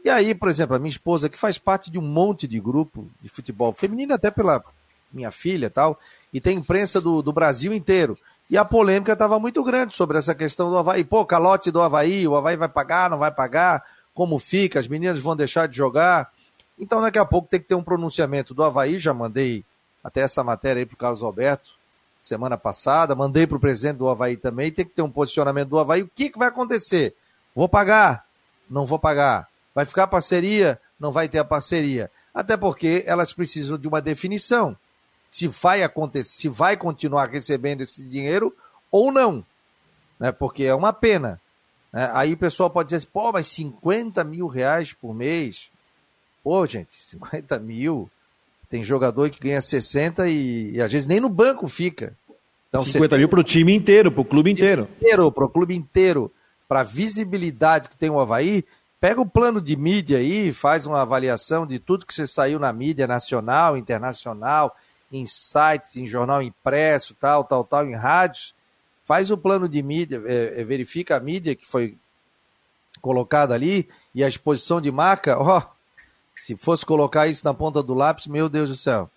[0.03, 3.09] E aí, por exemplo, a minha esposa, que faz parte de um monte de grupo
[3.19, 4.63] de futebol feminino, até pela
[5.11, 5.99] minha filha tal,
[6.31, 8.15] e tem imprensa do, do Brasil inteiro.
[8.47, 11.03] E a polêmica estava muito grande sobre essa questão do Havaí.
[11.03, 13.83] Pô, calote do Havaí, o Havaí vai pagar, não vai pagar
[14.15, 16.31] como fica, as meninas vão deixar de jogar.
[16.79, 18.97] Então, daqui a pouco tem que ter um pronunciamento do Havaí.
[18.97, 19.63] Já mandei
[20.03, 21.75] até essa matéria aí para o Carlos Alberto
[22.25, 24.71] semana passada, mandei para o presidente do Havaí também.
[24.71, 26.01] Tem que ter um posicionamento do Havaí.
[26.01, 27.15] O que, que vai acontecer?
[27.53, 28.25] Vou pagar?
[28.69, 29.47] Não vou pagar.
[29.73, 30.79] Vai ficar parceria?
[30.99, 32.09] Não vai ter a parceria.
[32.33, 34.75] Até porque elas precisam de uma definição.
[35.29, 38.55] Se vai acontecer, se vai continuar recebendo esse dinheiro
[38.91, 39.45] ou não.
[40.19, 40.31] Né?
[40.31, 41.39] Porque é uma pena.
[41.95, 45.71] É, aí o pessoal pode dizer assim, pô, mas 50 mil reais por mês?
[46.43, 48.09] Pô, gente, 50 mil.
[48.69, 52.13] Tem jogador que ganha 60 e, e às vezes nem no banco fica.
[52.67, 54.89] Então, 50 mil para o time inteiro, para o clube inteiro.
[54.99, 56.29] inteiro para o clube inteiro,
[56.67, 58.65] para a visibilidade que tem o Havaí,
[58.99, 62.73] pega o plano de mídia aí, faz uma avaliação de tudo que você saiu na
[62.73, 64.75] mídia nacional, internacional,
[65.09, 68.53] em sites, em jornal impresso, tal, tal, tal, em rádios,
[69.05, 71.95] faz o plano de mídia, é, é, verifica a mídia que foi
[73.01, 75.61] colocada ali e a exposição de marca, ó,
[76.35, 79.09] se fosse colocar isso na ponta do lápis, meu Deus do céu.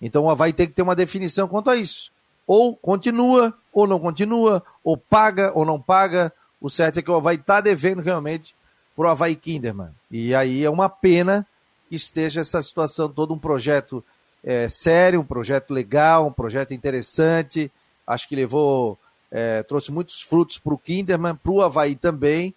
[0.00, 2.10] Então Havaí tem que ter uma definição quanto a isso.
[2.46, 6.32] Ou continua, ou não continua, ou paga, ou não paga.
[6.60, 8.54] O certo é que o Havaí está devendo realmente
[8.96, 9.90] para o Havaí Kinderman.
[10.10, 11.46] E aí é uma pena
[11.88, 14.04] que esteja essa situação todo um projeto
[14.42, 17.70] é, sério, um projeto legal, um projeto interessante.
[18.06, 18.98] Acho que levou,
[19.32, 22.54] é, trouxe muitos frutos para o Kinderman, para o Havaí também.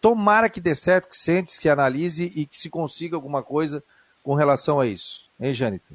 [0.00, 3.84] Tomara que dê certo, que sente, que se analise e que se consiga alguma coisa
[4.22, 5.26] com relação a isso.
[5.38, 5.94] Hein, Jânito?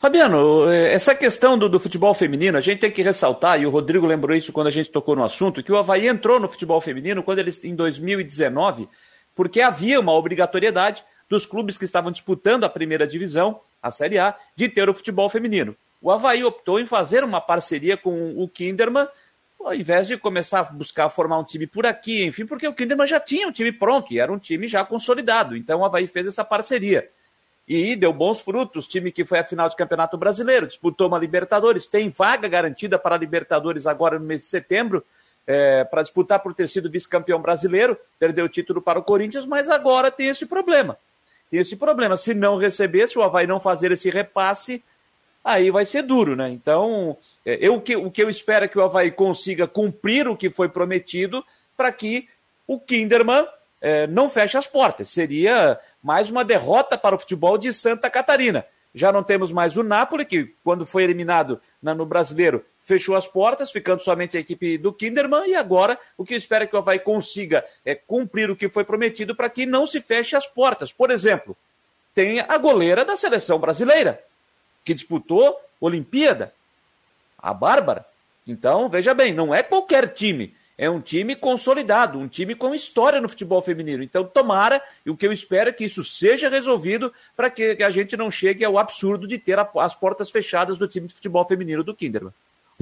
[0.00, 4.06] Fabiano, essa questão do, do, futebol feminino, a gente tem que ressaltar, e o Rodrigo
[4.06, 7.22] lembrou isso quando a gente tocou no assunto, que o Havaí entrou no futebol feminino
[7.22, 8.88] quando eles, em 2019,
[9.36, 14.34] porque havia uma obrigatoriedade dos clubes que estavam disputando a primeira divisão, a Série A,
[14.56, 15.76] de ter o futebol feminino.
[16.00, 19.06] O Havaí optou em fazer uma parceria com o Kinderman,
[19.58, 23.06] ao invés de começar a buscar formar um time por aqui, enfim, porque o Kinderman
[23.06, 25.56] já tinha um time pronto e era um time já consolidado.
[25.56, 27.10] Então o Havaí fez essa parceria.
[27.68, 28.88] E deu bons frutos.
[28.88, 33.14] Time que foi à final de Campeonato Brasileiro, disputou uma Libertadores, tem vaga garantida para
[33.14, 35.04] a Libertadores agora no mês de setembro,
[35.46, 39.68] é, para disputar por ter sido vice-campeão brasileiro, perdeu o título para o Corinthians, mas
[39.68, 40.96] agora tem esse problema
[41.50, 42.16] tem esse problema.
[42.16, 44.82] Se não receber, se o Havaí não fazer esse repasse,
[45.44, 46.50] aí vai ser duro, né?
[46.50, 50.28] Então, é, eu, o, que, o que eu espero é que o Havaí consiga cumprir
[50.28, 51.44] o que foi prometido
[51.76, 52.28] para que
[52.66, 53.46] o Kinderman
[53.80, 55.10] é, não feche as portas.
[55.10, 58.64] Seria mais uma derrota para o futebol de Santa Catarina.
[58.94, 63.26] Já não temos mais o Napoli, que quando foi eliminado na, no brasileiro fechou as
[63.26, 66.74] portas, ficando somente a equipe do Kinderman, e agora o que eu espero é que
[66.74, 70.46] o Havaí consiga é cumprir o que foi prometido para que não se feche as
[70.46, 70.92] portas.
[70.92, 71.56] Por exemplo,
[72.14, 74.20] tem a goleira da seleção brasileira,
[74.84, 76.52] que disputou Olimpíada,
[77.38, 78.04] a Bárbara.
[78.46, 83.20] Então, veja bem, não é qualquer time é um time consolidado, um time com história
[83.20, 84.02] no futebol feminino.
[84.02, 87.90] Então, tomara, e o que eu espero é que isso seja resolvido para que a
[87.90, 91.84] gente não chegue ao absurdo de ter as portas fechadas do time de futebol feminino
[91.84, 92.32] do Kinderman.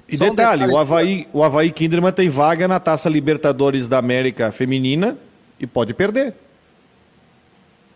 [0.08, 3.88] E Só detalhe, um detalhe, o Havaí, o Havaí Kinderman tem vaga na Taça Libertadores
[3.88, 5.18] da América Feminina
[5.58, 6.34] e pode perder.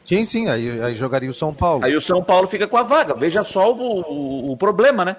[0.04, 1.84] Sim, sim, aí, aí jogaria o São Paulo.
[1.84, 3.14] Aí o São Paulo fica com a vaga.
[3.14, 5.16] Veja só o, o, o problema, né?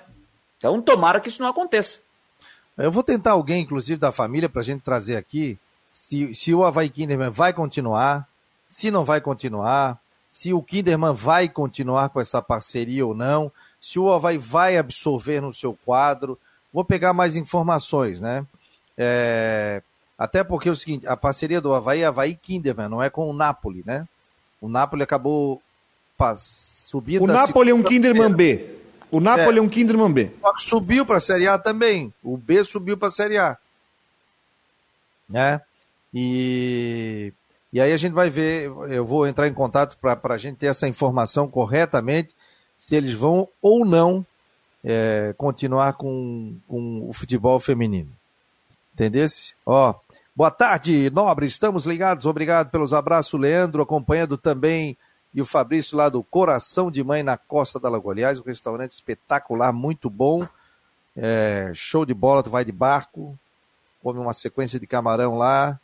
[0.58, 2.00] Então tomara que isso não aconteça.
[2.78, 5.60] Eu vou tentar alguém, inclusive da família, para a gente trazer aqui
[5.92, 8.28] se, se o Havaí Kinderman vai continuar,
[8.66, 10.00] se não vai continuar,
[10.32, 15.40] se o Kinderman vai continuar com essa parceria ou não, se o Havaí vai absorver
[15.40, 16.38] no seu quadro.
[16.74, 18.44] Vou pegar mais informações, né?
[18.98, 19.84] É,
[20.18, 23.30] até porque é o seguinte, a parceria do Havaí é Havaí Kinderman, não é com
[23.30, 24.08] o Napoli, né?
[24.64, 25.62] O Napoli acabou
[26.38, 27.22] subindo.
[27.22, 28.78] O Napoli é um Kinderman B.
[29.12, 30.32] O Napoli é, é um Kinderman B.
[30.40, 32.14] Só que subiu para a Série A também.
[32.24, 33.58] O B subiu para a Série A.
[35.30, 35.60] Né?
[36.14, 37.34] E,
[37.74, 40.68] e aí a gente vai ver, eu vou entrar em contato para a gente ter
[40.68, 42.34] essa informação corretamente,
[42.78, 44.26] se eles vão ou não
[44.82, 48.12] é, continuar com, com o futebol feminino.
[48.94, 49.56] Entendesse?
[49.66, 49.94] Ó,
[50.36, 54.98] boa tarde, nobre, estamos ligados, obrigado pelos abraços, Leandro, acompanhando também
[55.34, 58.14] e o Fabrício lá do Coração de Mãe na Costa da Lagoa.
[58.14, 60.48] Aliás, um restaurante espetacular, muito bom.
[61.18, 63.38] É, show de bola, tu vai de barco,
[64.02, 65.80] come uma sequência de camarão lá,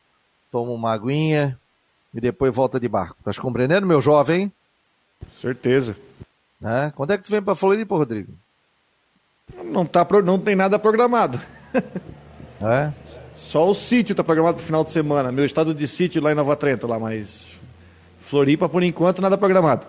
[0.52, 1.58] toma uma aguinha
[2.14, 3.18] e depois volta de barco.
[3.24, 4.52] Tá compreendendo, meu jovem?
[5.40, 5.96] Certeza.
[6.64, 6.92] É?
[6.96, 8.34] Quando é que tu vem para Floripa, Rodrigo?
[9.64, 11.40] Não, tá, não tem nada programado.
[12.62, 12.94] É?
[13.40, 15.32] Só o sítio tá programado pro final de semana.
[15.32, 17.48] Meu estado de sítio lá em Nova Trento, lá, mas
[18.20, 19.88] Floripa, por enquanto, nada programado.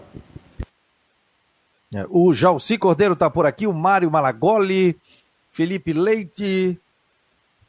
[1.95, 4.97] É, o Jalci Cordeiro está por aqui, o Mário Malagoli,
[5.51, 6.81] Felipe Leite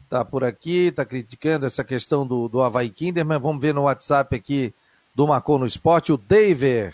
[0.04, 3.39] está por aqui, está criticando essa questão do, do Havaí Kinderman.
[3.39, 4.74] Vamos ver no WhatsApp aqui
[5.15, 6.94] do Marcou no Esporte, o Daver.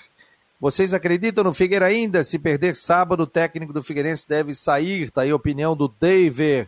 [0.60, 2.24] Vocês acreditam no Figueira ainda?
[2.24, 5.12] Se perder sábado, o técnico do Figueirense deve sair.
[5.12, 6.68] Tá aí a opinião do Daver.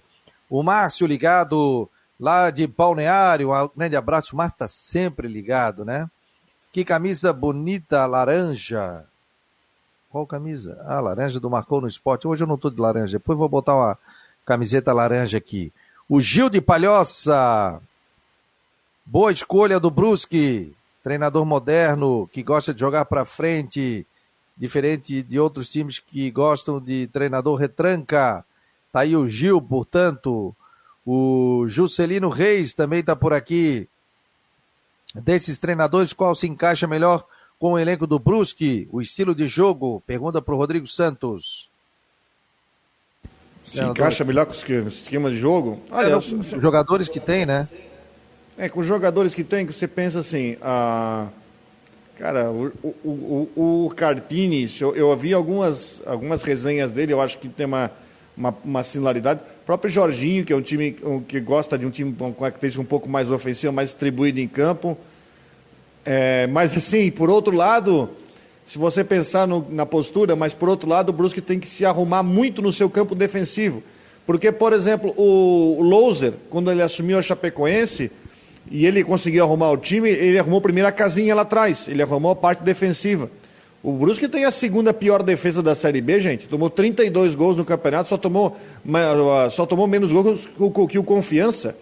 [0.49, 3.51] O Márcio ligado lá de Balneário.
[3.51, 4.35] Um grande abraço.
[4.35, 6.09] Márcio está sempre ligado, né?
[6.71, 9.05] Que camisa bonita, laranja.
[10.09, 10.83] Qual camisa?
[10.85, 12.27] Ah, laranja do Marcou no Esporte.
[12.27, 13.17] Hoje eu não estou de laranja.
[13.17, 13.97] Depois vou botar uma
[14.45, 15.71] camiseta laranja aqui.
[16.07, 17.79] O Gil de Palhoça.
[19.05, 20.75] Boa escolha do Brusque.
[21.03, 24.05] Treinador moderno que gosta de jogar para frente.
[24.57, 28.43] diferente de outros times que gostam de treinador retranca.
[28.91, 30.53] Tá aí o Gil, portanto,
[31.11, 33.89] o Juscelino Reis também está por aqui.
[35.15, 37.25] Desses treinadores, qual se encaixa melhor
[37.57, 38.87] com o elenco do Brusque?
[38.91, 40.03] O estilo de jogo?
[40.05, 41.67] Pergunta para o Rodrigo Santos.
[43.63, 45.81] Se encaixa melhor com o esquema de jogo?
[45.89, 46.29] Olha, é, os
[46.61, 47.67] jogadores que tem, né?
[48.55, 51.27] É, com os jogadores que tem, que você pensa assim, a...
[52.19, 57.39] cara, o, o, o, o Carpini, eu, eu ouvi algumas, algumas resenhas dele, eu acho
[57.39, 57.89] que tem uma,
[58.37, 59.41] uma, uma similaridade.
[59.69, 60.95] Próprio Jorginho, que é um time
[61.27, 64.97] que gosta de um time com característica um pouco mais ofensiva, mais distribuído em campo.
[66.03, 68.09] É, mas assim, por outro lado,
[68.65, 71.85] se você pensar no, na postura, mas por outro lado, o Brusque tem que se
[71.85, 73.83] arrumar muito no seu campo defensivo.
[74.25, 78.11] Porque, por exemplo, o, o Louser, quando ele assumiu a Chapecoense
[78.71, 82.31] e ele conseguiu arrumar o time, ele arrumou primeiro a casinha lá atrás, ele arrumou
[82.31, 83.29] a parte defensiva.
[83.81, 86.47] O Brusque tem a segunda pior defesa da Série B, gente.
[86.47, 88.57] Tomou 32 gols no campeonato, só tomou,
[89.51, 90.49] só tomou menos gols
[90.89, 91.77] que o Confiança.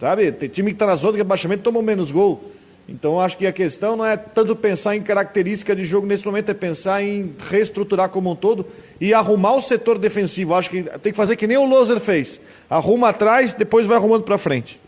[0.00, 0.32] Sabe?
[0.32, 2.50] Tem time que está na zona de rebaixamento tomou menos gol.
[2.86, 6.50] Então, acho que a questão não é tanto pensar em característica de jogo nesse momento,
[6.50, 8.66] é pensar em reestruturar como um todo
[9.00, 10.54] e arrumar o setor defensivo.
[10.54, 12.40] Acho que tem que fazer que nem o Loser fez.
[12.68, 14.78] Arruma atrás, depois vai arrumando para frente.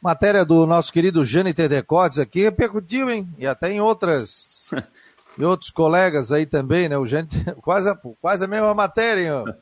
[0.00, 3.28] Matéria do nosso querido Jâniter Decotes aqui, repercutiu, hein?
[3.36, 4.70] E até em outras.
[5.38, 6.96] e outros colegas aí também, né?
[6.96, 9.54] O Jâniter, quase, a, quase a mesma matéria, hein?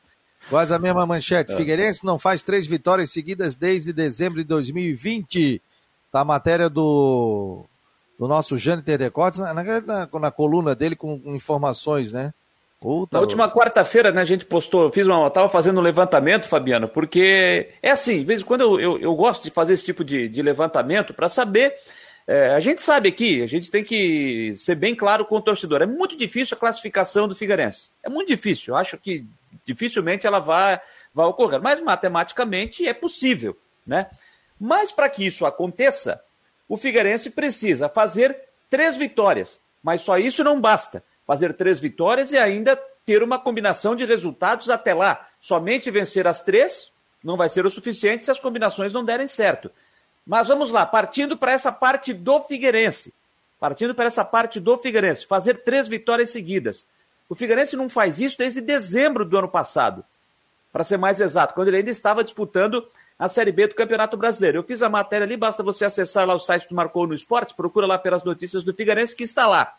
[0.49, 1.53] Quase a mesma manchete.
[1.53, 1.57] É.
[1.57, 5.61] Figueirense não faz três vitórias seguidas desde dezembro de 2020.
[6.13, 7.65] Tá a matéria do,
[8.19, 12.33] do nosso Jâniter Decotes na, na, na, coluna dele com informações, né?
[12.79, 16.87] Puta, na última quarta-feira, né, a gente postou, fiz uma, tava fazendo um levantamento, Fabiano,
[16.87, 20.05] porque é assim, de vez em quando eu, eu, eu gosto de fazer esse tipo
[20.05, 21.75] de, de levantamento para saber.
[22.27, 25.83] É, a gente sabe aqui, a gente tem que ser bem claro com o torcedor.
[25.83, 27.91] É muito difícil a classificação do Figueirense.
[28.03, 28.73] É muito difícil.
[28.73, 29.27] Eu acho que
[29.65, 30.81] dificilmente ela vai,
[31.15, 31.61] vai ocorrer.
[31.61, 33.57] Mas matematicamente é possível,
[33.87, 34.07] né?
[34.59, 36.23] Mas para que isso aconteça,
[36.69, 38.39] o Figueirense precisa fazer
[38.71, 39.61] três vitórias.
[39.83, 41.05] Mas só isso não basta.
[41.27, 45.29] Fazer três vitórias e ainda ter uma combinação de resultados até lá.
[45.39, 46.91] Somente vencer as três
[47.23, 49.71] não vai ser o suficiente se as combinações não derem certo.
[50.27, 53.13] Mas vamos lá, partindo para essa parte do Figueirense.
[53.61, 56.85] Partindo para essa parte do Figueirense, fazer três vitórias seguidas.
[57.29, 60.05] O Figueirense não faz isso desde dezembro do ano passado,
[60.73, 62.87] para ser mais exato, quando ele ainda estava disputando
[63.19, 64.59] a Série B do Campeonato Brasileiro.
[64.59, 67.55] Eu fiz a matéria ali, basta você acessar lá o site do Marcou no Esportes,
[67.55, 69.73] procura lá pelas notícias do Figueirense que está lá.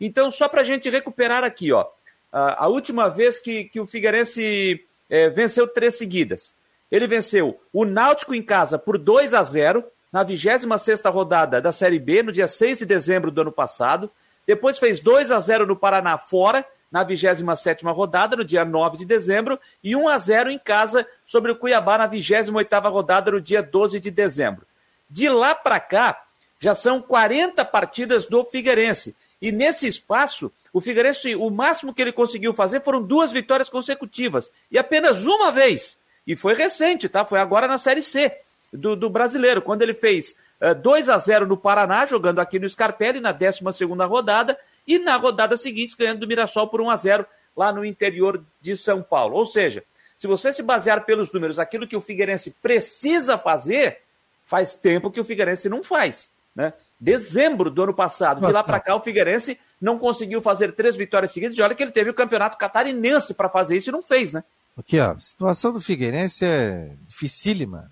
[0.00, 1.86] Então, só para a gente recuperar aqui, ó,
[2.32, 6.54] a, a, última vez que, que o Figueirense é, venceu três seguidas.
[6.90, 11.98] Ele venceu o Náutico em casa por 2 a 0 na 26 rodada da Série
[11.98, 14.10] B, no dia 6 de dezembro do ano passado.
[14.46, 19.04] Depois fez 2 a 0 no Paraná fora, na 27ª rodada, no dia 9 de
[19.04, 23.62] dezembro, e 1 a 0 em casa sobre o Cuiabá na 28ª rodada, no dia
[23.62, 24.64] 12 de dezembro.
[25.10, 26.22] De lá para cá,
[26.60, 29.14] já são 40 partidas do Figueirense.
[29.42, 34.50] E nesse espaço, o Figueirense, o máximo que ele conseguiu fazer foram duas vitórias consecutivas.
[34.70, 35.98] E apenas uma vez.
[36.26, 37.24] E foi recente, tá?
[37.24, 38.36] Foi agora na Série C
[38.72, 42.58] do, do brasileiro, quando ele fez uh, eh, 2 a 0 no Paraná, jogando aqui
[42.58, 43.62] no Scarpelli, na 12
[44.08, 48.44] rodada, e na rodada seguinte ganhando do Mirassol por 1 a 0 lá no interior
[48.60, 49.36] de São Paulo.
[49.36, 49.84] Ou seja,
[50.18, 54.02] se você se basear pelos números, aquilo que o Figueirense precisa fazer,
[54.44, 56.72] faz tempo que o Figueirense não faz, né?
[56.98, 61.30] Dezembro do ano passado, de lá para cá o Figueirense não conseguiu fazer três vitórias
[61.30, 64.32] seguidas, e olha que ele teve o campeonato catarinense para fazer isso e não fez,
[64.32, 64.42] né?
[64.76, 67.90] Aqui, ó, a situação do Figueirense é dificílima,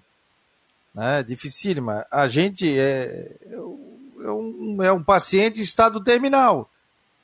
[0.94, 1.22] né?
[1.22, 2.06] Dificílima.
[2.10, 6.68] A gente é, é, um, é um paciente em estado terminal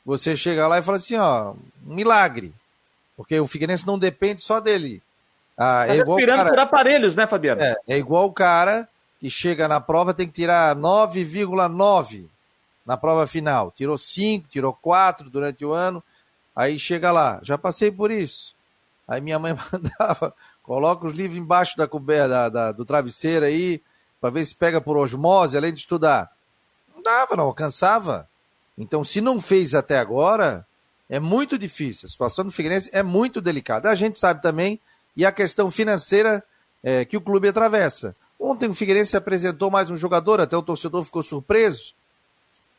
[0.04, 1.52] você chega lá e fala assim, ó,
[1.86, 2.52] um milagre.
[3.16, 5.02] Porque o Figueirense não depende só dele.
[5.56, 7.62] Ah, tá é igual cara, por aparelhos, né, Fabiano?
[7.62, 8.88] É, é igual o cara
[9.20, 12.26] que chega na prova tem que tirar 9,9
[12.86, 13.70] na prova final.
[13.70, 16.02] Tirou 5, tirou 4 durante o ano.
[16.56, 18.54] Aí chega lá, já passei por isso.
[19.10, 20.32] Aí minha mãe mandava,
[20.62, 23.82] coloca os livros embaixo da coberta do travesseiro aí,
[24.20, 26.30] para ver se pega por osmose, além de estudar.
[26.94, 28.28] Não dava, não alcançava.
[28.78, 30.64] Então, se não fez até agora,
[31.08, 32.06] é muito difícil.
[32.06, 33.90] A situação do Figueirense é muito delicada.
[33.90, 34.78] A gente sabe também,
[35.16, 36.44] e a questão financeira
[36.80, 38.14] é, que o clube atravessa.
[38.38, 41.94] Ontem o Figueirense apresentou mais um jogador, até o torcedor ficou surpreso.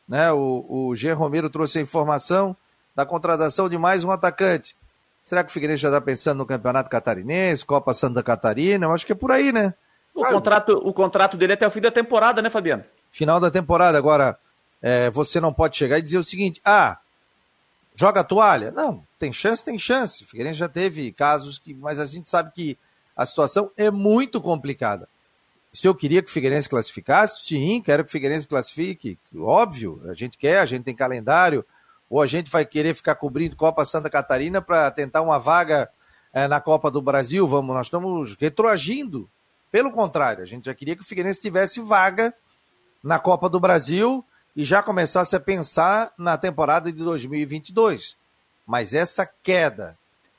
[0.08, 0.32] Né?
[0.32, 2.56] O, o Jean Romero trouxe a informação
[2.94, 4.74] da contratação de mais um atacante.
[5.22, 8.86] Será que o Figueirense já está pensando no Campeonato Catarinense, Copa Santa Catarina?
[8.86, 9.72] Eu acho que é por aí, né?
[10.14, 12.84] O, contrato, o contrato dele é até o fim da temporada, né, Fabiano?
[13.10, 13.96] Final da temporada.
[13.96, 14.36] Agora,
[14.82, 16.98] é, você não pode chegar e dizer o seguinte: ah,
[17.94, 18.70] Joga a toalha?
[18.70, 20.24] Não, tem chance, tem chance.
[20.24, 22.78] O Figueirense já teve casos que, mas a gente sabe que
[23.16, 25.08] a situação é muito complicada.
[25.72, 30.14] Se eu queria que o Figueirense classificasse, sim, quero que o Figueirense classifique, óbvio, a
[30.14, 31.64] gente quer, a gente tem calendário,
[32.12, 35.88] ou a gente vai querer ficar cobrindo Copa Santa Catarina para tentar uma vaga
[36.30, 39.26] é, na Copa do Brasil, vamos, nós estamos retroagindo.
[39.70, 42.34] Pelo contrário, a gente já queria que o Figueirense tivesse vaga
[43.02, 44.22] na Copa do Brasil
[44.54, 48.14] e já começasse a pensar na temporada de 2022.
[48.66, 49.96] Mas essa queda,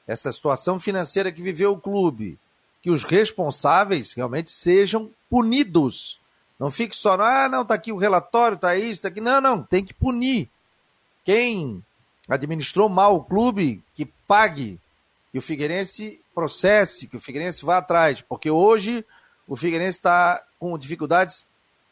[0.07, 2.37] essa situação financeira que viveu o clube,
[2.83, 6.19] que os responsáveis realmente sejam punidos.
[6.59, 9.19] Não fique só, ah, não, tá aqui o relatório, tá isso, tá aqui.
[9.19, 10.51] Não, não, tem que punir.
[11.23, 11.83] Quem
[12.27, 14.79] administrou mal o clube, que pague,
[15.31, 19.05] que o Figueirense processe, que o Figueirense vá atrás, porque hoje
[19.47, 21.45] o Figueirense está com dificuldades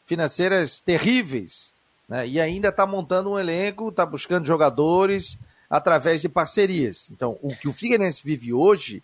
[0.06, 1.72] financeiras terríveis,
[2.08, 2.26] né?
[2.26, 7.08] e ainda está montando um elenco, está buscando jogadores através de parcerias.
[7.10, 9.02] Então, o que o Figueirense vive hoje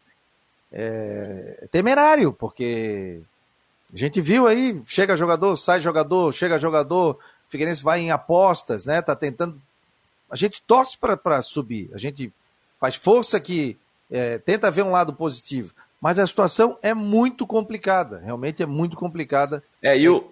[0.72, 3.20] é temerário, porque
[3.92, 8.84] a gente viu aí, chega jogador, sai jogador, chega jogador, o Figueirense vai em apostas,
[8.84, 9.00] né?
[9.00, 9.60] Tá tentando.
[10.30, 12.32] A gente torce para subir, a gente
[12.80, 13.76] faz força que
[14.10, 18.96] é, tenta ver um lado positivo, mas a situação é muito complicada, realmente é muito
[18.96, 19.62] complicada.
[19.82, 20.30] É, e o,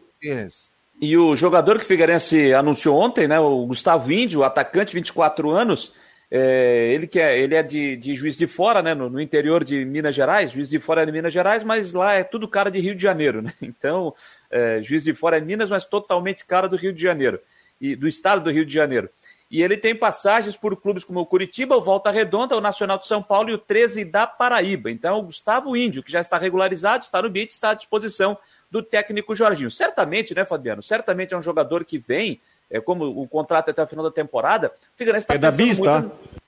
[1.01, 5.93] e o jogador que o Figueirense anunciou ontem, né, o Gustavo Índio, atacante, 24 anos,
[6.31, 9.63] é, ele, que é, ele é de, de Juiz de Fora, né, no, no, interior
[9.63, 12.71] de Minas Gerais, Juiz de Fora é de Minas Gerais, mas lá é tudo cara
[12.71, 13.53] de Rio de Janeiro, né?
[13.63, 14.15] Então,
[14.51, 17.41] é, Juiz de Fora é Minas, mas totalmente cara do Rio de Janeiro,
[17.81, 19.09] e do estado do Rio de Janeiro.
[19.51, 23.07] E ele tem passagens por clubes como o Curitiba, o Volta Redonda, o Nacional de
[23.07, 24.91] São Paulo e o 13 da Paraíba.
[24.91, 28.37] Então, o Gustavo Índio, que já está regularizado, está no BIT, está à disposição
[28.71, 29.71] do técnico Jorginho.
[29.71, 30.83] Certamente, né, Fabiano?
[30.83, 34.11] Certamente é um jogador que vem, é, como o contrato é até o final da
[34.11, 36.01] temporada, o Figueirense está É da Bis, tá?
[36.01, 36.11] muito...
[36.11, 36.41] tá?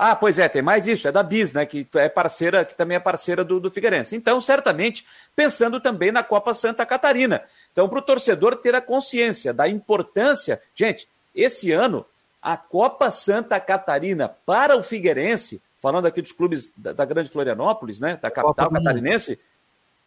[0.00, 1.66] Ah, pois é, tem mais isso, é da Bis, né?
[1.66, 4.14] Que é parceira, que também é parceira do, do Figueirense.
[4.14, 5.04] Então, certamente,
[5.34, 7.42] pensando também na Copa Santa Catarina.
[7.72, 10.62] Então, para o torcedor ter a consciência da importância.
[10.72, 11.08] Gente,
[11.42, 12.04] esse ano,
[12.42, 18.00] a Copa Santa Catarina para o Figueirense, falando aqui dos clubes da, da Grande Florianópolis,
[18.00, 18.18] né?
[18.20, 19.38] Da capital Copa catarinense.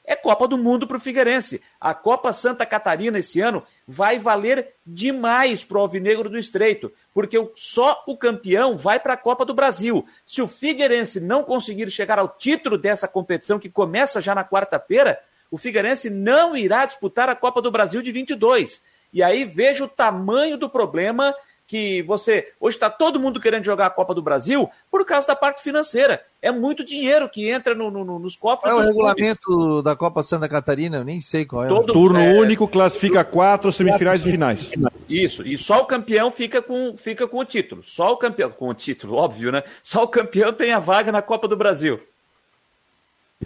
[0.04, 1.62] É Copa do Mundo para o Figueirense.
[1.80, 7.38] A Copa Santa Catarina esse ano vai valer demais para o Alvinegro do Estreito, porque
[7.56, 10.06] só o campeão vai para a Copa do Brasil.
[10.26, 15.20] Se o Figueirense não conseguir chegar ao título dessa competição, que começa já na quarta-feira,
[15.52, 18.82] o Figueirense não irá disputar a Copa do Brasil de 22.
[19.14, 21.36] E aí veja o tamanho do problema
[21.72, 22.50] que você.
[22.60, 26.22] Hoje está todo mundo querendo jogar a Copa do Brasil por causa da parte financeira.
[26.42, 28.64] É muito dinheiro que entra no, no, nos cofres.
[28.64, 29.84] Qual é o regulamento clubes.
[29.84, 30.98] da Copa Santa Catarina?
[30.98, 31.70] Eu nem sei qual é.
[31.70, 32.34] Todo, Turno é...
[32.34, 34.72] único classifica quatro semifinais e finais.
[35.08, 37.82] Isso, e só o campeão fica com, fica com o título.
[37.86, 39.64] Só o campeão, com o título, óbvio, né?
[39.82, 42.02] Só o campeão tem a vaga na Copa do Brasil.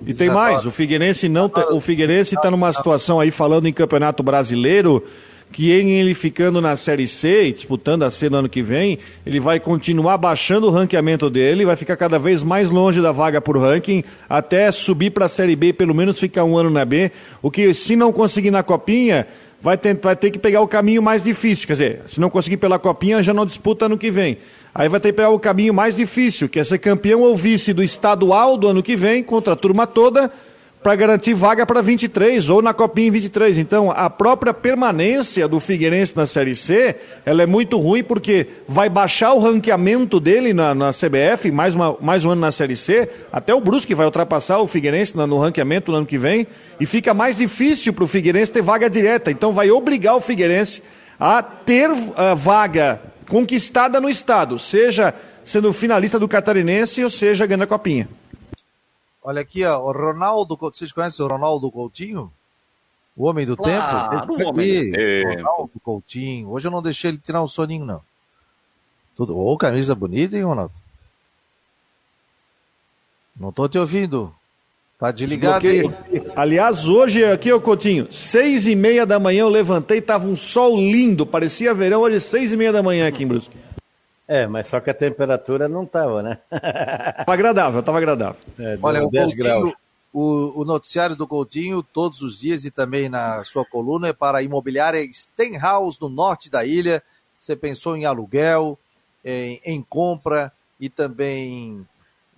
[0.03, 4.23] E tem mais, o Figueirense não, o Figueirense está numa situação aí falando em Campeonato
[4.23, 5.05] Brasileiro
[5.55, 9.39] que ele ficando na Série C e disputando a C no ano que vem, ele
[9.39, 13.57] vai continuar baixando o ranqueamento dele, vai ficar cada vez mais longe da vaga por
[13.57, 17.09] ranking, até subir para a Série B, pelo menos ficar um ano na B,
[17.41, 19.27] o que se não conseguir na Copinha,
[19.61, 22.57] vai ter, vai ter que pegar o caminho mais difícil, quer dizer, se não conseguir
[22.57, 24.37] pela Copinha, já não disputa ano que vem.
[24.73, 27.71] Aí vai ter que pegar o caminho mais difícil, que é ser campeão ou vice
[27.71, 30.29] do estadual do ano que vem, contra a turma toda,
[30.85, 33.57] para garantir vaga para 23 ou na Copinha em 23.
[33.57, 38.87] Então, a própria permanência do Figueirense na Série C, ela é muito ruim porque vai
[38.87, 43.09] baixar o ranqueamento dele na, na CBF, mais, uma, mais um ano na Série C,
[43.33, 46.45] até o Brusque vai ultrapassar o Figueirense no, no ranqueamento no ano que vem,
[46.79, 49.31] e fica mais difícil para o Figueirense ter vaga direta.
[49.31, 50.83] Então, vai obrigar o Figueirense
[51.19, 57.63] a ter uh, vaga conquistada no estado, seja sendo finalista do Catarinense ou seja ganhando
[57.63, 58.07] a Copinha.
[59.27, 62.31] Olha aqui, ó, o Ronaldo, vocês conhecem o Ronaldo Coutinho?
[63.17, 64.43] O homem do claro, tempo?
[64.43, 65.29] O homem do tempo.
[65.37, 66.51] Ronaldo Coutinho.
[66.51, 68.01] Hoje eu não deixei ele tirar um soninho, não.
[69.15, 69.35] Tudo.
[69.35, 70.75] Ô, oh, camisa bonita, hein, Ronaldo?
[73.35, 74.31] Não tô te ouvindo.
[74.99, 75.81] Tá desligado aí.
[76.35, 80.77] Aliás, hoje aqui, ô Coutinho, seis e meia da manhã eu levantei, tava um sol
[80.77, 83.57] lindo, parecia verão, hoje seis e meia da manhã aqui em Brusque.
[84.27, 86.39] É, mas só que a temperatura não estava, né?
[86.49, 88.41] Tava agradável, estava agradável.
[88.57, 89.73] É, Olha, o, Coutinho,
[90.11, 94.39] o, o, noticiário do Coutinho, todos os dias e também na sua coluna, é para
[94.39, 97.03] a imobiliária Stenhouse, no norte da ilha.
[97.39, 98.79] Você pensou em aluguel,
[99.23, 101.85] em, em compra e também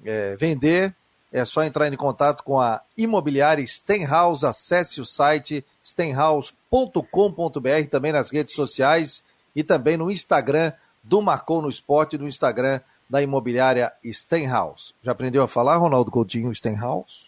[0.03, 0.93] é, vender?
[1.31, 4.45] É só entrar em contato com a imobiliária Stenhouse.
[4.45, 9.23] Acesse o site stenhouse.com.br, também nas redes sociais
[9.55, 10.73] e também no Instagram
[11.07, 14.93] do Marcou no Esporte no Instagram da imobiliária Stenhouse.
[15.01, 17.25] Já aprendeu a falar, Ronaldo Coutinho, Stenhouse?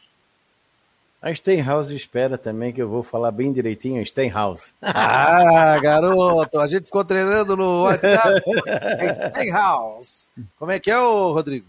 [1.21, 4.73] A Stenhouse espera também que eu vou falar bem direitinho, Stenhouse.
[4.81, 8.41] Ah, garoto, a gente ficou treinando no WhatsApp.
[9.33, 10.27] Stenhouse.
[10.57, 11.65] Como é que é, ô, Rodrigo?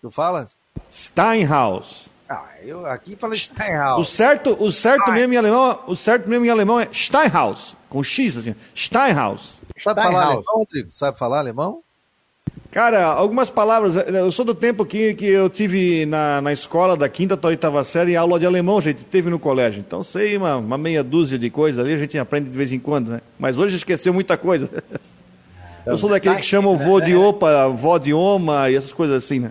[0.00, 0.48] Tu fala?
[0.90, 2.08] Steinhaus.
[2.28, 4.08] Ah, eu aqui falo O Steinhaus.
[4.08, 8.36] certo, o certo mesmo em alemão, o certo mesmo em alemão é Steinhaus, com X
[8.36, 9.59] assim, Steinhaus.
[9.82, 10.46] Sabe falar Steinhaus.
[10.46, 10.90] alemão, Rodrigo?
[10.90, 11.82] Sabe falar alemão?
[12.70, 17.08] Cara, algumas palavras, eu sou do tempo que, que eu tive na, na escola da
[17.08, 19.80] quinta até a oitava série aula de alemão, gente teve no colégio.
[19.80, 22.78] Então sei uma, uma meia dúzia de coisas ali, a gente aprende de vez em
[22.78, 23.20] quando, né?
[23.38, 24.70] Mas hoje esqueceu muita coisa.
[25.84, 29.24] Eu sou daquele que chama o vô de opa, vó de oma e essas coisas
[29.24, 29.50] assim, né?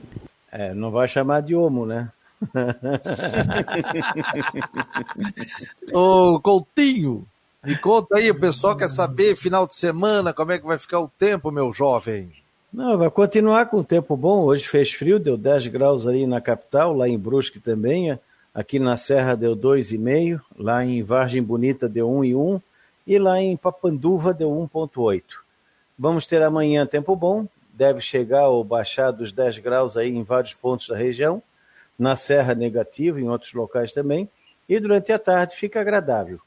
[0.51, 2.09] É, não vai chamar de homo, né?
[5.91, 7.25] Ô, Coutinho,
[7.63, 10.99] me conta aí, o pessoal quer saber, final de semana, como é que vai ficar
[10.99, 12.31] o tempo, meu jovem?
[12.71, 14.43] Não, vai continuar com o tempo bom.
[14.43, 18.17] Hoje fez frio, deu 10 graus aí na capital, lá em Brusque também.
[18.53, 22.61] Aqui na Serra deu 2,5, lá em Vargem Bonita deu 1,1
[23.07, 25.23] e lá em Papanduva deu 1,8.
[25.97, 30.53] Vamos ter amanhã tempo bom, deve chegar ou baixar dos 10 graus aí em vários
[30.53, 31.41] pontos da região.
[31.97, 34.29] Na Serra negativo, em outros locais também.
[34.67, 36.39] E durante a tarde fica agradável.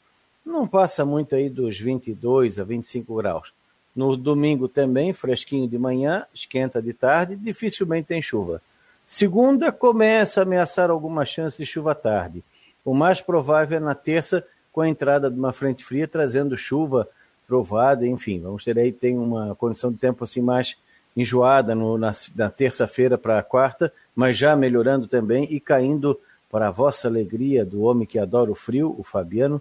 [0.45, 3.53] Não passa muito aí dos 22 a 25 graus.
[3.95, 8.63] No domingo também, fresquinho de manhã, esquenta de tarde, dificilmente tem chuva.
[9.07, 12.43] Segunda começa a ameaçar alguma chance de chuva tarde.
[12.85, 17.07] O mais provável é na terça, com a entrada de uma frente fria, trazendo chuva,
[17.47, 18.41] trovada, enfim.
[18.41, 20.77] Vamos ter aí, tem uma condição de tempo assim mais
[21.15, 26.19] enjoada no, na, na terça-feira para a quarta, mas já melhorando também e caindo
[26.51, 29.61] para a vossa alegria do homem que adora o frio, o Fabiano.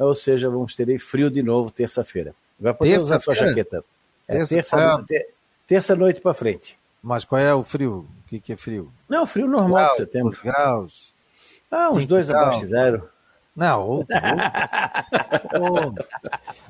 [0.00, 2.34] Ou seja, vamos ter aí frio de novo terça-feira.
[2.58, 3.48] Vai poder usar sua Terça-feira?
[3.48, 3.84] jaqueta.
[4.26, 5.28] É, Terça- terça, te-
[5.66, 6.78] terça noite para frente.
[7.02, 8.06] Mas qual é o frio?
[8.24, 8.90] O que, que é frio?
[9.08, 10.38] Não, frio normal Graus, de setembro.
[10.42, 11.14] graus.
[11.70, 12.44] Ah, uns dois graus.
[12.46, 13.08] abaixo de zero.
[13.56, 14.16] Não, outro.
[15.60, 16.06] outro.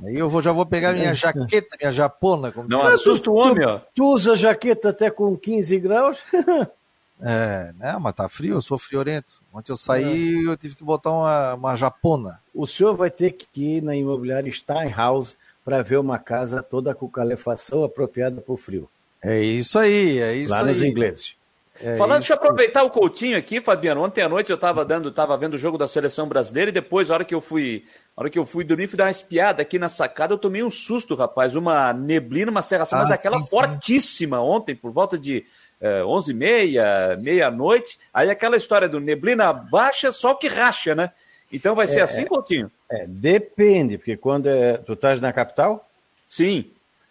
[0.04, 2.50] Aí eu vou, já vou pegar minha jaqueta, minha japona.
[2.52, 3.80] Como Não assusta o homem, ó.
[3.94, 6.18] Tu usa jaqueta até com 15 graus?
[7.22, 9.34] É, né, mas tá frio, eu sou friorento.
[9.52, 12.40] Ontem eu saí, eu tive que botar uma, uma japona.
[12.54, 17.08] O senhor vai ter que ir na imobiliária Steinhaus para ver uma casa toda com
[17.08, 18.88] calefação apropriada para o frio.
[19.22, 20.66] É isso aí, é isso lá aí.
[20.66, 21.34] nos ingleses.
[21.82, 24.02] É Falando, isso deixa eu aproveitar o Coutinho aqui, Fabiano.
[24.02, 27.10] Ontem à noite eu estava dando, tava vendo o jogo da seleção brasileira e depois,
[27.10, 27.84] a hora que eu fui,
[28.16, 30.62] a hora que eu fui dormir, fui dar uma espiada aqui na sacada, eu tomei
[30.62, 31.54] um susto, rapaz.
[31.54, 33.50] Uma neblina, uma serração, Ah, mas aquela sim, sim.
[33.50, 35.44] fortíssima ontem, por volta de
[35.80, 37.98] eh, 11h30, meia-noite.
[38.12, 41.10] Aí aquela história do neblina baixa, só que racha, né?
[41.52, 42.70] Então vai ser assim, Coutinho?
[42.88, 45.88] É, depende, porque quando é, tu estás na capital,
[46.28, 46.70] Sim.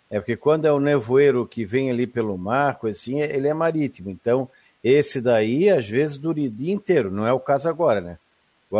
[0.09, 3.53] é porque quando é o nevoeiro que vem ali pelo mar, coisa assim, ele é
[3.53, 4.09] marítimo.
[4.09, 4.49] Então,
[4.83, 7.11] esse daí, às vezes, dura o dia inteiro.
[7.11, 8.17] Não é o caso agora, né?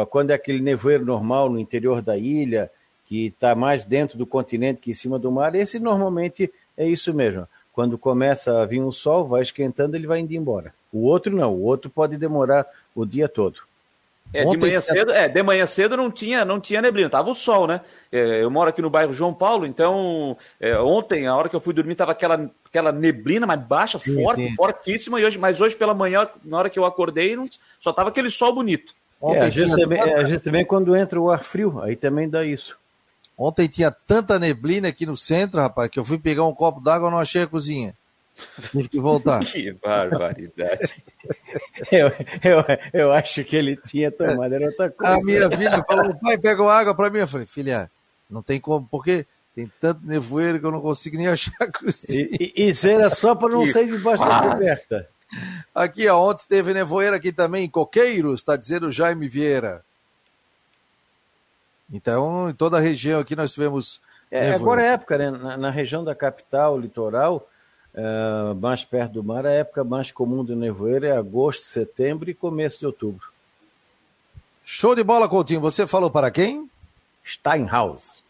[0.10, 2.72] Quando é aquele nevoeiro normal no interior da ilha,
[3.08, 7.14] que está mais dentro do continente que em cima do mar, esse normalmente é isso
[7.14, 7.48] mesmo.
[7.80, 10.74] Quando começa a vir um sol, vai esquentando, ele vai indo embora.
[10.92, 13.62] O outro não, o outro pode demorar o dia todo.
[14.34, 17.34] É, de manhã cedo, é, de manhã cedo não tinha, não tinha neblina, tava o
[17.34, 17.80] sol, né?
[18.12, 21.62] É, eu moro aqui no bairro João Paulo, então é, ontem, a hora que eu
[21.62, 24.56] fui dormir, tava aquela, aquela neblina, mas baixa, Sim, forte, sim.
[24.58, 27.48] fortíssima, e hoje, mas hoje pela manhã, na hora que eu acordei, não-
[27.80, 28.94] só tava aquele sol bonito.
[29.22, 31.80] Ontem, é, às, vezes tinha também, é, às vezes também quando entra o ar frio,
[31.82, 32.78] aí também dá isso.
[33.40, 37.08] Ontem tinha tanta neblina aqui no centro, rapaz, que eu fui pegar um copo d'água
[37.08, 37.96] e não achei a cozinha.
[38.72, 39.40] Tive que voltar.
[39.48, 41.04] Que barbaridade.
[41.92, 42.08] Eu,
[42.44, 42.64] eu,
[42.94, 45.14] eu acho que ele tinha tomado, era outra coisa.
[45.16, 47.20] A minha filha falou, pai, pega uma água pra mim.
[47.20, 47.90] Eu falei, filha,
[48.30, 49.26] não tem como, porque
[49.56, 52.28] tem tanto nevoeiro que eu não consigo nem achar a cozinha.
[52.32, 54.52] E, e- isso era só para não Que sair debaixo da fácil.
[54.52, 55.08] coberta.
[55.76, 59.84] Aqui, ó, ontem teve nevoeiro aqui também em Coqueiros, tá dizendo o Jaime Vieira.
[61.92, 65.32] Então, em toda a região aqui nós tivemos É, agora é época, né?
[65.32, 67.48] Na, na região da capital, litoral,
[67.94, 72.34] eh, mais perto do mar, a época mais comum do nevoeiro é agosto, setembro e
[72.34, 73.28] começo de outubro.
[74.64, 75.60] Show de bola, Coutinho.
[75.62, 76.70] Você falou para quem?
[77.26, 78.24] Steinhaus.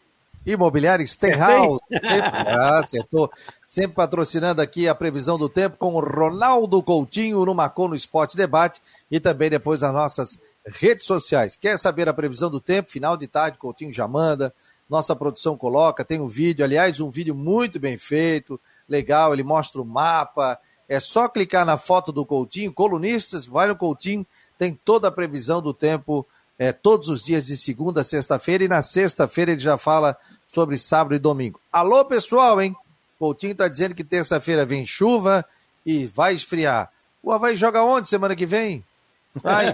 [0.46, 1.80] Imobiliária Stenhouse.
[1.90, 2.10] Sempre,
[2.48, 3.32] ah, acertou.
[3.64, 8.38] Sempre patrocinando aqui a previsão do tempo com o Ronaldo Coutinho no Macon no Esporte
[8.38, 8.82] Debate
[9.12, 10.40] e também depois nas nossas
[10.70, 11.56] redes sociais.
[11.56, 12.92] Quer saber a previsão do tempo?
[12.92, 14.54] Final de tarde, Coutinho já manda.
[14.90, 19.80] Nossa produção coloca, tem um vídeo, aliás, um vídeo muito bem feito, legal, ele mostra
[19.82, 20.58] o mapa.
[20.88, 24.26] É só clicar na foto do Coutinho, colunistas, vai no Coutinho,
[24.58, 26.26] tem toda a previsão do tempo
[26.58, 30.18] é, todos os dias de segunda a sexta-feira e na sexta-feira ele já fala
[30.48, 31.60] sobre sábado e domingo.
[31.72, 32.76] Alô, pessoal, hein?
[33.18, 35.46] Coutinho tá dizendo que terça-feira vem chuva
[35.86, 36.92] e vai esfriar.
[37.22, 38.84] O Havaí joga onde semana que vem?
[39.44, 39.68] Ai,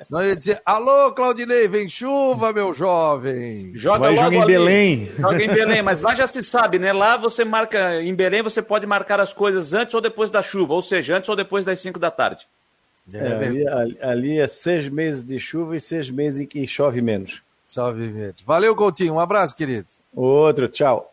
[0.00, 3.72] senão eu ia dizer, alô, Claudinei, vem chuva, meu jovem.
[3.74, 4.52] Joga Vai jogar em ali.
[4.52, 5.12] Belém.
[5.18, 6.92] Joga em Belém, mas lá já se sabe, né?
[6.92, 10.74] Lá você marca, em Belém você pode marcar as coisas antes ou depois da chuva,
[10.74, 12.46] ou seja, antes ou depois das 5 da tarde.
[13.12, 17.00] É, ali, ali- ali é seis meses de chuva e seis meses em que chove
[17.02, 17.42] menos.
[17.66, 18.42] Salve, Verde.
[18.46, 19.14] Valeu, Coutinho.
[19.14, 19.86] Um abraço, querido.
[20.14, 21.10] Outro, tchau.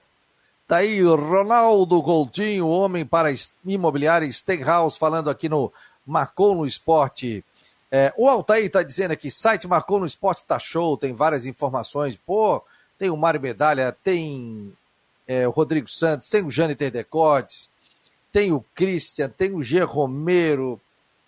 [0.67, 3.29] Tá aí o Ronaldo Coutinho, homem para
[3.65, 5.71] imobiliária Stenhouse, falando aqui no
[6.05, 7.43] Marcou no Esporte.
[7.91, 12.15] É, o Altair tá dizendo aqui, site Marcou no Esporte tá show, tem várias informações.
[12.15, 12.63] Pô,
[12.97, 14.73] tem o Mário Medalha, tem
[15.27, 17.69] é, o Rodrigo Santos, tem o Jâniter Decotes,
[18.31, 19.81] tem o Christian, tem o G.
[19.81, 20.79] Romero,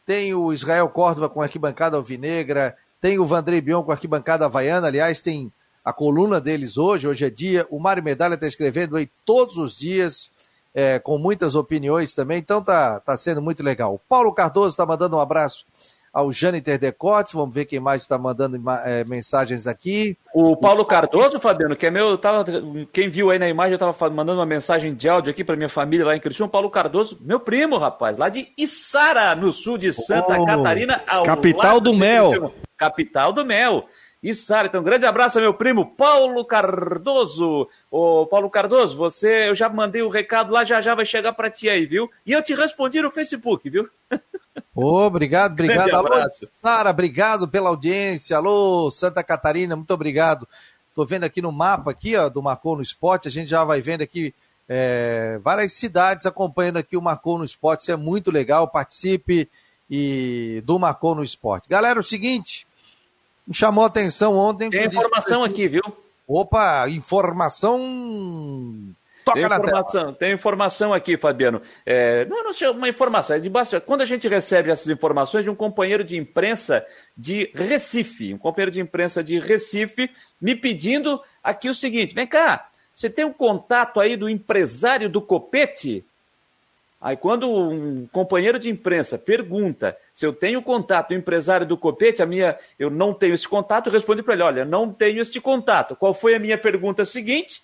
[0.06, 5.22] tem o Israel Córdova com arquibancada alvinegra, tem o Vandrei Bion com arquibancada havaiana, aliás,
[5.22, 5.52] tem
[5.84, 9.76] a coluna deles hoje, hoje é dia, o Mário Medalha está escrevendo aí todos os
[9.76, 10.32] dias,
[10.74, 13.94] é, com muitas opiniões também, então tá, tá sendo muito legal.
[13.96, 15.66] O Paulo Cardoso está mandando um abraço
[16.12, 20.16] ao Jâniter Decotes, vamos ver quem mais está mandando é, mensagens aqui.
[20.32, 22.46] O Paulo Cardoso, Fabiano, que é meu, eu tava,
[22.92, 25.56] quem viu aí na imagem, eu tava fa- mandando uma mensagem de áudio aqui para
[25.56, 26.52] minha família lá em Criciúma.
[26.52, 31.26] Paulo Cardoso, meu primo, rapaz, lá de Içara, no sul de Santa Oh, Catarina, ao
[31.26, 32.54] capital lado do mel.
[32.78, 33.86] Capital do mel.
[34.24, 37.68] Içara, então, um grande abraço ao meu primo Paulo Cardoso.
[37.92, 41.52] Ô, Paulo Cardoso, você, eu já mandei o recado lá, já já vai chegar para
[41.52, 42.10] ti aí, viu?
[42.26, 43.90] E eu te respondi no Facebook, viu?
[44.74, 45.94] Ô, obrigado, obrigado.
[45.94, 46.10] Alô.
[46.54, 48.38] Sara, obrigado pela audiência.
[48.38, 50.48] Alô, Santa Catarina, muito obrigado.
[50.96, 53.82] Tô vendo aqui no mapa aqui, ó, do Marcou no Esporte, a gente já vai
[53.82, 54.34] vendo aqui
[54.70, 57.82] é, várias cidades acompanhando aqui o Marcou no Esporte.
[57.82, 59.50] Isso é muito legal, participe
[59.90, 61.68] e do Marcou no Esporte.
[61.68, 62.66] Galera, o seguinte,
[63.48, 64.70] me chamou a atenção ontem.
[64.70, 65.84] Tem informação aqui, viu?
[66.28, 67.80] Opa, informação.
[69.24, 71.62] Toca Tem informação, tem informação aqui, Fabiano.
[71.86, 73.86] É, não, não uma informação, é de bastante.
[73.86, 76.86] Quando a gente recebe essas informações de um companheiro de imprensa
[77.16, 80.10] de Recife, um companheiro de imprensa de Recife,
[80.42, 85.22] me pedindo aqui o seguinte: vem cá, você tem um contato aí do empresário do
[85.22, 86.06] Copete?
[87.04, 92.24] Aí, quando um companheiro de imprensa pergunta se eu tenho contato do empresário do Copete,
[92.24, 95.42] a minha, eu não tenho esse contato, eu respondo para ele: olha, não tenho este
[95.42, 95.98] contato.
[95.98, 97.62] Qual foi a minha pergunta seguinte?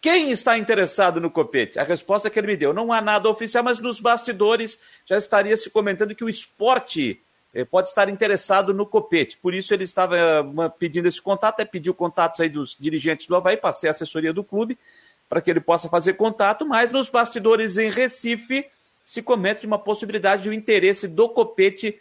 [0.00, 1.78] Quem está interessado no Copete?
[1.78, 5.54] A resposta que ele me deu: não há nada oficial, mas nos bastidores já estaria
[5.54, 7.20] se comentando que o esporte
[7.52, 9.36] eh, pode estar interessado no Copete.
[9.36, 13.36] Por isso ele estava eh, pedindo esse contato, é pediu contatos aí dos dirigentes do
[13.36, 14.78] Havaí, passei a assessoria do clube
[15.28, 18.64] para que ele possa fazer contato, mas nos bastidores em Recife
[19.08, 21.98] se comenta de uma possibilidade de um interesse do Copete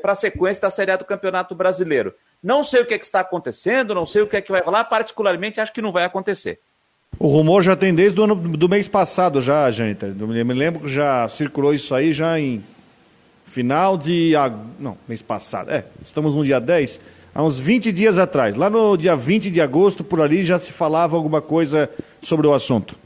[0.00, 2.14] para a sequência da Série A do Campeonato Brasileiro.
[2.42, 4.62] Não sei o que, é que está acontecendo, não sei o que é que vai
[4.62, 6.58] rolar, particularmente acho que não vai acontecer.
[7.18, 10.14] O rumor já tem desde o ano do mês passado já, Jâniter.
[10.18, 12.64] Eu me lembro que já circulou isso aí já em
[13.44, 14.32] final de...
[14.80, 15.70] Não, mês passado.
[15.70, 16.98] É, estamos no dia 10.
[17.34, 18.56] Há uns 20 dias atrás.
[18.56, 21.90] Lá no dia 20 de agosto, por ali, já se falava alguma coisa
[22.22, 22.98] sobre o assunto.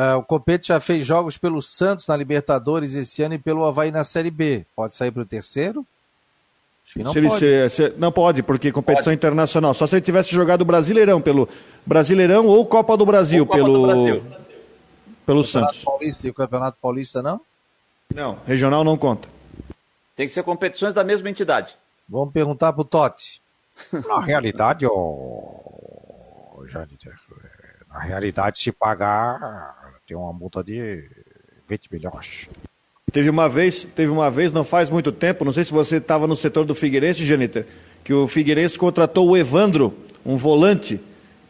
[0.00, 3.90] É, o Copete já fez jogos pelo Santos na Libertadores esse ano e pelo Havaí
[3.90, 4.64] na Série B.
[4.76, 5.84] Pode sair para o terceiro?
[6.84, 7.40] Acho que não Se ele pode.
[7.40, 9.74] se- se- não pode, porque competição internacional.
[9.74, 11.48] Só se ele tivesse jogado Brasileirão, pelo
[11.84, 14.22] Brasileirão ou Copa do Brasil, Copa pelo, do Brasil.
[15.26, 15.84] pelo Campeonato Santos.
[15.84, 17.40] Paulista e o Campeonato Paulista não?
[18.14, 19.28] Não, regional não conta.
[20.16, 21.76] Tem que ser competições da mesma entidade.
[22.08, 23.40] Vamos perguntar pro Totti.
[24.08, 27.12] Na realidade, ô, Jâniter,
[27.44, 29.77] é, na realidade, se pagar,
[30.08, 31.04] tem uma multa de
[31.68, 32.48] 20 milhões.
[33.12, 36.26] Teve uma vez, teve uma vez, não faz muito tempo, não sei se você estava
[36.26, 37.66] no setor do Figueirense, Janiter,
[38.02, 39.94] que o Figueirense contratou o Evandro,
[40.24, 40.98] um volante,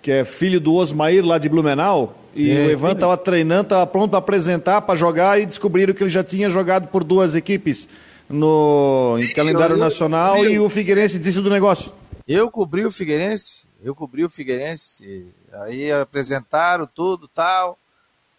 [0.02, 3.86] que é filho do Osmair lá de Blumenau, e É, o Evandro estava treinando, estava
[3.86, 7.88] pronto para apresentar, para jogar, e descobriram que ele já tinha jogado por duas equipes
[8.28, 11.92] no em calendário eu- nacional, eu- e o Figueirense disse do negócio.
[12.26, 15.26] Eu cobri o Figueirense, eu cobri o Figueirense.
[15.62, 17.78] Aí apresentaram tudo tal.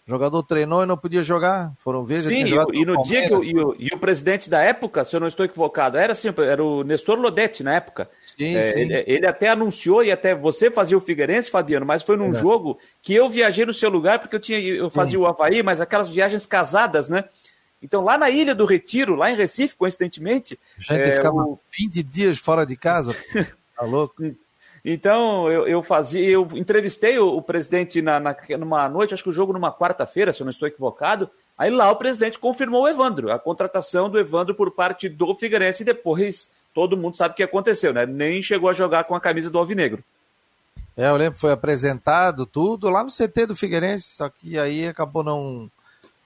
[0.10, 1.72] O jogador treinou e não podia jogar.
[1.78, 4.60] Foram vezes Sim, e, e no dia que o, e, o, e o presidente da
[4.60, 8.10] época, se eu não estou equivocado, era assim, era o Nestor Lodetti na época.
[8.36, 8.80] Sim, É, sim.
[8.80, 12.39] Ele, ele até anunciou e até você fazia o Figueirense, Fabiano, mas foi num É.
[12.39, 15.80] jogo que eu viajei no seu lugar porque eu tinha eu fazia o Havaí, mas
[15.80, 17.26] aquelas viagens casadas, né?
[17.80, 21.60] Então lá na Ilha do Retiro, lá em Recife, coincidentemente, A gente é, ficava o-
[21.72, 23.16] 20 dias fora de casa.
[23.78, 24.16] Tá louco?
[24.84, 29.30] Então, eu, eu fazia, eu entrevistei o, o presidente na, na- numa noite, acho que
[29.30, 31.30] o jogo numa quarta-feira, se eu não estou equivocado.
[31.58, 35.84] Aí lá o presidente confirmou o Evandro, a contratação do Evandro por parte do Figueirense,
[35.84, 38.06] e depois todo mundo sabe o que aconteceu, né?
[38.06, 40.02] Nem chegou a jogar com a camisa do Alvinegro.
[40.96, 45.24] É, eu lembro foi apresentado tudo lá no CT do Figueirense, só que aí acabou
[45.24, 45.70] não,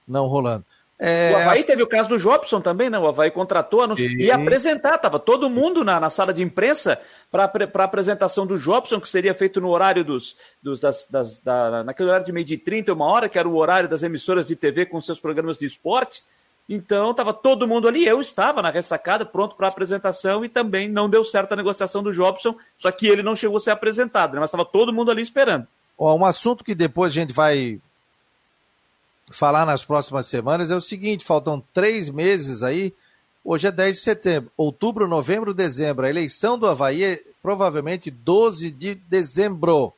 [0.06, 0.64] não rolando.
[0.98, 1.32] É...
[1.32, 2.98] O Havaí teve o caso do Jobson também, né?
[2.98, 7.44] O Havaí contratou, anunciou, ia apresentar, estava todo mundo na, na sala de imprensa para
[7.44, 10.36] a apresentação do Jobson, que seria feito no horário dos.
[10.62, 13.56] dos das, das, da, naquele horário de meio de 30, uma hora, que era o
[13.56, 16.22] horário das emissoras de TV com seus programas de esporte.
[16.68, 20.88] Então estava todo mundo ali, eu estava na ressacada, pronto para a apresentação, e também
[20.88, 24.34] não deu certo a negociação do Jobson, só que ele não chegou a ser apresentado,
[24.34, 24.40] né?
[24.40, 25.68] mas estava todo mundo ali esperando.
[25.98, 27.78] Ó, um assunto que depois a gente vai
[29.30, 32.94] falar nas próximas semanas é o seguinte: faltam três meses aí.
[33.44, 34.50] Hoje é 10 de setembro.
[34.56, 36.06] Outubro, novembro, dezembro.
[36.06, 39.92] A eleição do Havaí é provavelmente 12 de dezembro.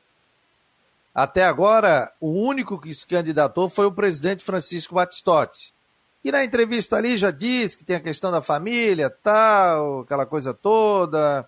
[1.15, 5.73] Até agora, o único que se candidatou foi o presidente Francisco Batistotti.
[6.23, 10.53] E na entrevista ali já disse que tem a questão da família, tal, aquela coisa
[10.53, 11.47] toda.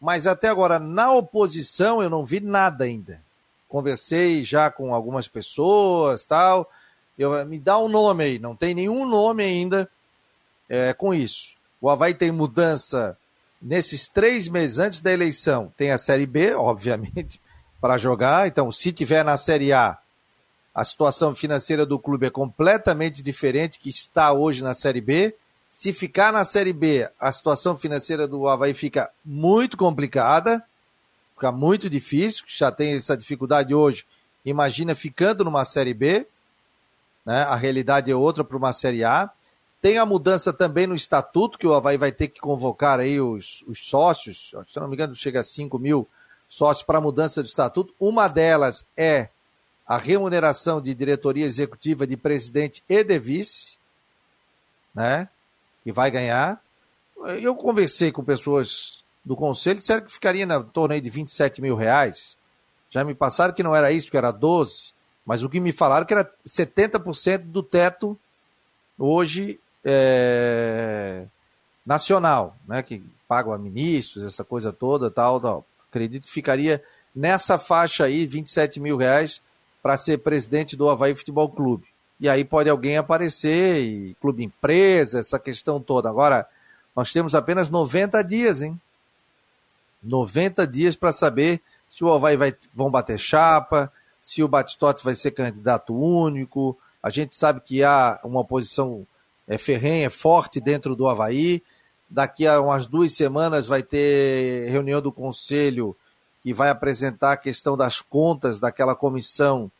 [0.00, 3.20] Mas até agora, na oposição, eu não vi nada ainda.
[3.68, 6.70] Conversei já com algumas pessoas, tal.
[7.18, 9.90] Eu, me dá um nome aí, não tem nenhum nome ainda
[10.68, 11.56] é, com isso.
[11.80, 13.16] O Havaí tem mudança
[13.60, 15.72] nesses três meses antes da eleição.
[15.76, 17.40] Tem a Série B, obviamente,
[17.80, 18.46] para jogar.
[18.46, 19.98] Então, se tiver na Série A,
[20.74, 25.34] a situação financeira do clube é completamente diferente que está hoje na Série B.
[25.70, 30.64] Se ficar na Série B, a situação financeira do Havaí fica muito complicada,
[31.34, 34.06] fica muito difícil, já tem essa dificuldade hoje.
[34.44, 36.26] Imagina ficando numa Série B
[37.28, 37.42] né?
[37.42, 39.30] a realidade é outra para uma Série A.
[39.82, 43.62] Tem a mudança também no estatuto, que o Havaí vai ter que convocar aí os,
[43.68, 46.08] os sócios, se não me engano, chega a 5 mil
[46.48, 47.94] sócios para a mudança do estatuto.
[48.00, 49.28] Uma delas é
[49.86, 53.76] a remuneração de diretoria executiva de presidente e de vice,
[54.94, 55.28] né?
[55.84, 56.62] Que vai ganhar.
[57.42, 62.38] Eu conversei com pessoas do conselho, disseram que ficaria na torno de 27 mil reais.
[62.88, 64.96] Já me passaram que não era isso, que era 12.
[65.28, 68.18] Mas o que me falaram que era 70% do teto
[68.98, 71.26] hoje é,
[71.84, 72.82] nacional, né?
[72.82, 75.66] Que pagam a ministros, essa coisa toda, tal, tal.
[75.90, 76.82] Acredito que ficaria
[77.14, 79.42] nessa faixa aí, 27 mil reais,
[79.82, 81.84] para ser presidente do Havaí Futebol Clube.
[82.18, 86.08] E aí pode alguém aparecer, e clube empresa, essa questão toda.
[86.08, 86.48] Agora,
[86.96, 88.80] nós temos apenas 90 dias, hein?
[90.02, 95.14] 90 dias para saber se o Havaí vai, vão bater chapa, se o Batistotti vai
[95.14, 96.76] ser candidato único.
[97.02, 99.06] A gente sabe que há uma posição
[99.46, 101.62] é, ferrenha, forte dentro do Havaí.
[102.10, 105.96] Daqui a umas duas semanas vai ter reunião do Conselho
[106.42, 109.70] que vai apresentar a questão das contas daquela comissão,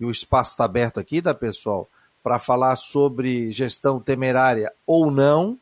[0.00, 1.88] e o espaço está aberto aqui, tá, pessoal?
[2.22, 5.58] Para falar sobre gestão temerária ou não,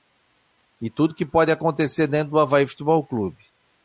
[0.81, 3.37] e tudo que pode acontecer dentro do Havaí Futebol Clube.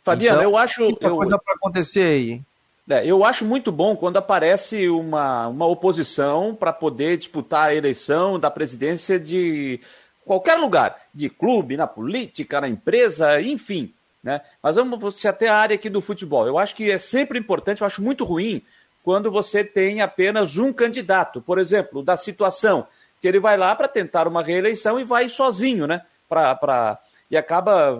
[0.03, 0.81] Fabiano, então, eu acho.
[0.81, 1.15] Muita eu...
[1.17, 2.45] coisa para acontecer aí, hein?
[2.89, 8.39] É, eu acho muito bom quando aparece uma, uma oposição para poder disputar a eleição
[8.39, 9.79] da presidência de
[10.25, 13.93] qualquer lugar, de clube, na política, na empresa, enfim.
[14.23, 14.41] Né?
[14.61, 16.47] Mas vamos até a área aqui do futebol.
[16.47, 18.63] Eu acho que é sempre importante, eu acho muito ruim
[19.03, 21.41] quando você tem apenas um candidato.
[21.41, 22.87] Por exemplo, da situação
[23.21, 26.01] que ele vai lá para tentar uma reeleição e vai sozinho, né?
[26.27, 26.97] Pra, pra,
[27.29, 27.95] e acaba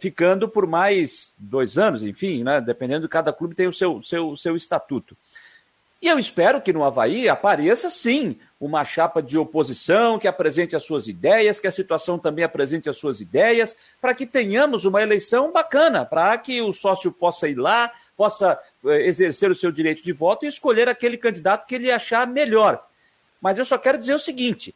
[0.00, 2.60] ficando por mais dois anos, enfim, né?
[2.60, 5.16] dependendo de cada clube tem o seu, seu, seu estatuto.
[6.00, 10.84] E eu espero que no Havaí apareça, sim, uma chapa de oposição que apresente as
[10.84, 15.50] suas ideias, que a situação também apresente as suas ideias, para que tenhamos uma eleição
[15.50, 18.56] bacana, para que o sócio possa ir lá, possa
[18.86, 22.84] eh, exercer o seu direito de voto e escolher aquele candidato que ele achar melhor.
[23.40, 24.72] Mas eu só quero dizer o seguinte: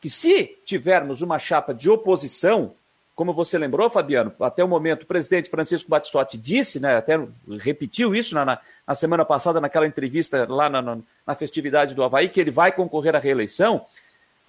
[0.00, 2.74] que se tivermos uma chapa de oposição,
[3.20, 7.20] como você lembrou, Fabiano, até o momento o presidente Francisco Batistotti disse, né, até
[7.58, 12.30] repetiu isso na, na semana passada, naquela entrevista lá na, na, na festividade do Havaí,
[12.30, 13.84] que ele vai concorrer à reeleição,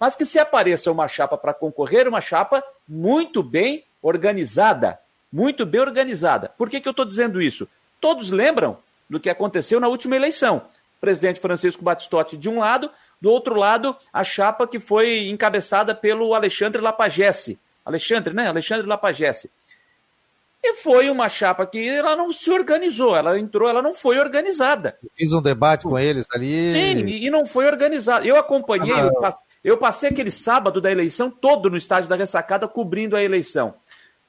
[0.00, 4.98] mas que se apareça uma chapa para concorrer, uma chapa muito bem organizada.
[5.30, 6.48] Muito bem organizada.
[6.56, 7.68] Por que, que eu estou dizendo isso?
[8.00, 10.62] Todos lembram do que aconteceu na última eleição.
[10.96, 15.94] O presidente Francisco Batistotti de um lado, do outro lado, a chapa que foi encabeçada
[15.94, 18.48] pelo Alexandre Lapagesse, Alexandre, né?
[18.48, 19.50] Alexandre Lapagesse.
[20.64, 24.96] E foi uma chapa que ela não se organizou, ela entrou, ela não foi organizada.
[25.02, 26.72] Eu fiz um debate com eles ali.
[26.72, 28.24] Sim, e não foi organizada.
[28.24, 33.16] Eu acompanhei, ah, eu passei aquele sábado da eleição todo no estádio da ressacada cobrindo
[33.16, 33.74] a eleição.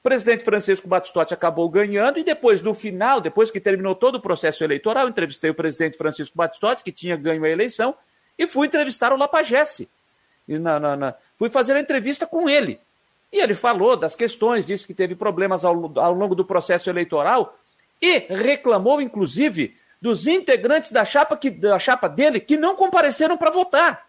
[0.00, 4.20] O presidente Francisco Batistotti acabou ganhando e depois, no final, depois que terminou todo o
[4.20, 7.94] processo eleitoral, entrevistei o presidente Francisco Batistotti, que tinha ganho a eleição,
[8.36, 9.88] e fui entrevistar o Lapagesse.
[10.48, 11.14] E na, na, na...
[11.38, 12.78] Fui fazer a entrevista com ele.
[13.34, 17.58] E ele falou das questões, disse que teve problemas ao, ao longo do processo eleitoral
[18.00, 23.50] e reclamou, inclusive, dos integrantes da chapa, que, da chapa dele que não compareceram para
[23.50, 24.06] votar.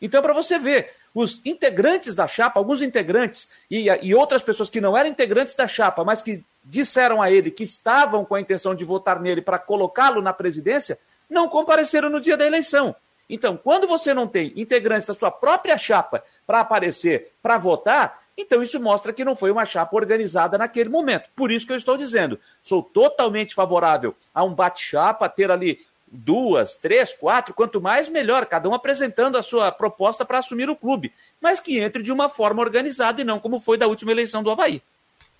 [0.00, 4.80] Então, para você ver, os integrantes da chapa, alguns integrantes e, e outras pessoas que
[4.80, 8.72] não eram integrantes da chapa, mas que disseram a ele que estavam com a intenção
[8.72, 10.96] de votar nele para colocá-lo na presidência,
[11.28, 12.94] não compareceram no dia da eleição.
[13.28, 18.62] Então, quando você não tem integrantes da sua própria chapa para aparecer, para votar, então
[18.62, 21.28] isso mostra que não foi uma chapa organizada naquele momento.
[21.36, 25.80] Por isso que eu estou dizendo, sou totalmente favorável a um bate-chapa, ter ali
[26.14, 30.76] duas, três, quatro, quanto mais melhor, cada um apresentando a sua proposta para assumir o
[30.76, 34.42] clube, mas que entre de uma forma organizada e não como foi da última eleição
[34.42, 34.80] do Havaí.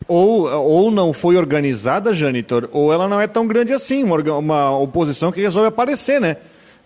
[0.07, 4.79] Ou, ou não foi organizada, Janitor, ou ela não é tão grande assim, uma, uma
[4.79, 6.37] oposição que resolve aparecer, né?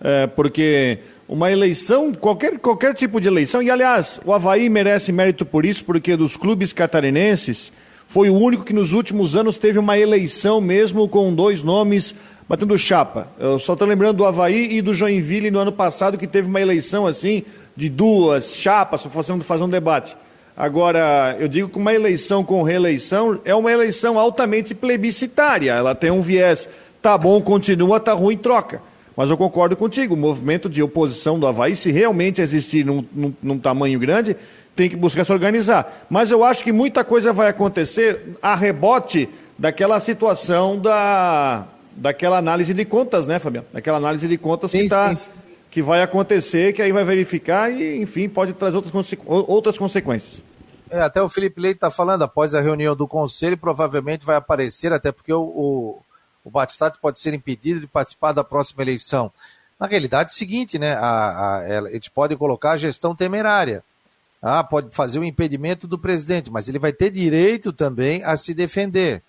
[0.01, 5.45] É, porque uma eleição, qualquer, qualquer tipo de eleição, e aliás, o Havaí merece mérito
[5.45, 7.73] por isso, porque dos clubes catarinenses,
[8.07, 12.15] foi o único que nos últimos anos teve uma eleição mesmo com dois nomes
[12.49, 13.29] batendo chapa.
[13.39, 16.61] Eu só estou lembrando do Havaí e do Joinville no ano passado, que teve uma
[16.61, 17.43] eleição assim,
[17.77, 20.17] de duas chapas, fazendo, fazer um debate.
[20.57, 25.73] Agora, eu digo que uma eleição com reeleição é uma eleição altamente plebiscitária.
[25.73, 26.69] Ela tem um viés,
[27.03, 28.81] tá bom, continua, tá ruim, troca.
[29.19, 33.35] Mas eu concordo contigo, o movimento de oposição do Havaí, se realmente existir num, num,
[33.43, 34.37] num tamanho grande,
[34.77, 36.07] tem que buscar se organizar.
[36.09, 41.67] Mas eu acho que muita coisa vai acontecer a rebote daquela situação da,
[41.97, 43.67] daquela análise de contas, né, Fabiano?
[43.73, 45.31] Daquela análise de contas sim, que, tá, sim.
[45.69, 50.45] que vai acontecer, que aí vai verificar e, enfim, pode trazer outras, conse outras consequências.
[50.89, 54.93] É, até o Felipe Leite está falando, após a reunião do Conselho, provavelmente vai aparecer,
[54.93, 55.99] até porque o, o,
[56.49, 59.31] o Batistato pode ser impedido de participar da próxima eleição.
[59.79, 60.95] Na realidade, é o seguinte, né?
[60.95, 63.85] A, a, eles podem colocar a gestão temerária.
[64.41, 68.55] Ah, pode fazer o impedimento do presidente, mas ele vai ter direito também a se
[68.55, 69.23] defender.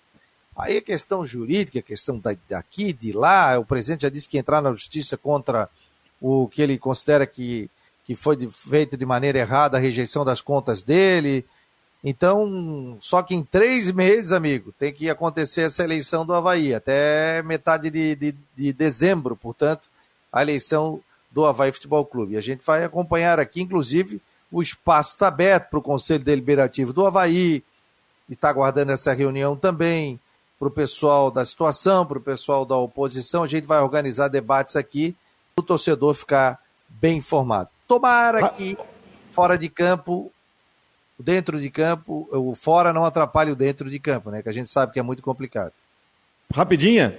[0.56, 4.62] Aí a questão jurídica, a questão daqui, de lá, o presidente já disse que entrar
[4.62, 5.68] na justiça contra
[6.20, 7.70] o que ele considera que,
[8.04, 11.44] que foi feito de maneira errada, a rejeição das contas dele.
[12.02, 17.42] Então, só que em três meses, amigo, tem que acontecer essa eleição do Havaí, até
[17.42, 19.88] metade de, de, de dezembro, portanto,
[20.32, 22.34] a eleição do Havaí Futebol Clube.
[22.34, 24.20] E a gente vai acompanhar aqui, inclusive,
[24.50, 27.62] o espaço está aberto para o Conselho Deliberativo do Havaí,
[28.28, 30.18] está aguardando essa reunião também
[30.58, 33.42] para o pessoal da situação, para o pessoal da oposição.
[33.42, 35.14] A gente vai organizar debates aqui
[35.54, 37.70] para o torcedor ficar bem informado.
[37.86, 38.76] Tomara que
[39.30, 40.32] fora de campo,
[41.22, 44.42] dentro de campo, o fora não atrapalhe o dentro de campo, né?
[44.42, 45.72] Que a gente sabe que é muito complicado.
[46.52, 47.16] Rapidinha.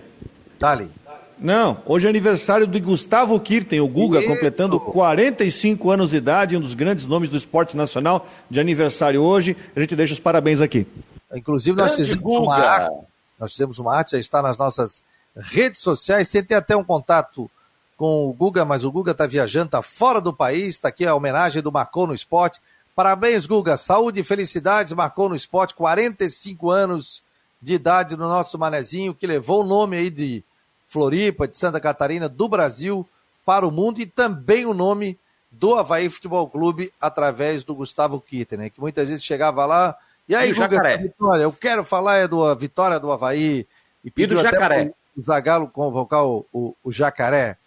[0.59, 0.91] Dali.
[1.39, 4.27] Não, hoje é aniversário de Gustavo Kirten, o Guga, Isso.
[4.27, 9.57] completando 45 anos de idade, um dos grandes nomes do esporte nacional, de aniversário hoje.
[9.75, 10.85] A gente deixa os parabéns aqui.
[11.33, 15.01] Inclusive, nós fizemos uma arte nós fizemos uma arte, já está nas nossas
[15.35, 16.29] redes sociais.
[16.29, 17.49] Tentei até um contato
[17.97, 20.75] com o Guga, mas o Guga está viajando, está fora do país.
[20.75, 22.61] Está aqui a homenagem do Marcou no Esporte.
[22.95, 23.77] Parabéns, Guga.
[23.77, 24.93] Saúde e felicidades.
[24.93, 27.23] Marcou no Esporte, 45 anos
[27.61, 30.43] de idade no nosso manezinho, que levou o nome aí de
[30.85, 33.07] Floripa, de Santa Catarina, do Brasil
[33.45, 35.17] para o mundo e também o nome
[35.49, 38.69] do Havaí Futebol Clube através do Gustavo Kitten, né?
[38.69, 39.97] Que muitas vezes chegava lá,
[40.31, 41.43] e aí, e Guga, essa vitória?
[41.43, 43.67] Eu quero falar é da vitória do Havaí.
[44.03, 44.93] E, e do Jacaré.
[45.15, 47.57] O Zagalo convocar o, o, o, Jacaré,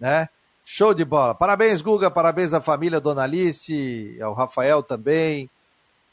[0.00, 0.26] né?
[0.64, 1.34] Show de bola.
[1.34, 2.10] Parabéns, Guga.
[2.10, 5.50] Parabéns à família Dona Alice, ao Rafael também,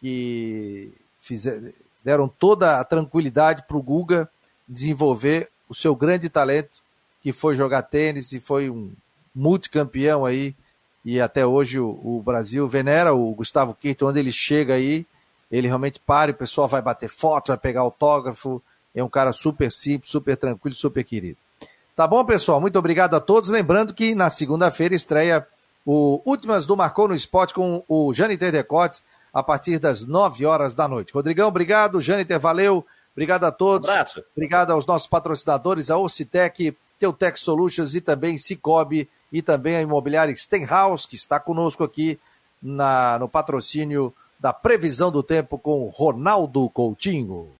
[0.02, 1.72] que fizeram,
[2.04, 4.30] deram toda a tranquilidade para o Guga
[4.68, 6.82] desenvolver o seu grande talento,
[7.22, 8.92] que foi jogar tênis e foi um
[9.34, 10.54] multicampeão aí.
[11.04, 15.06] E até hoje o, o Brasil venera o Gustavo Quinto, onde ele chega aí,
[15.50, 18.62] ele realmente para, o pessoal vai bater foto, vai pegar autógrafo.
[18.94, 21.38] É um cara super simples, super tranquilo, super querido.
[21.96, 22.62] Tá bom, pessoal?
[22.62, 23.50] Muito obrigado a todos.
[23.50, 25.46] Lembrando que na segunda-feira estreia
[25.86, 30.74] o Últimas do Marcou no Esporte com o Jâniter Decotes a partir das 9 horas
[30.74, 31.14] da noite.
[31.14, 32.02] Rodrigão, obrigado.
[32.02, 32.86] Jâniter, valeu.
[33.14, 33.90] Obrigado a todos.
[33.90, 34.24] Um abraço.
[34.36, 40.36] Obrigado aos nossos patrocinadores, a Ocitec, Teutec Solutions e também Cicobi e também a imobiliária
[40.36, 42.20] Stenhouse, que está conosco aqui
[42.62, 47.50] na, no patrocínio da previsão do tempo com Ronaldo Coutinho.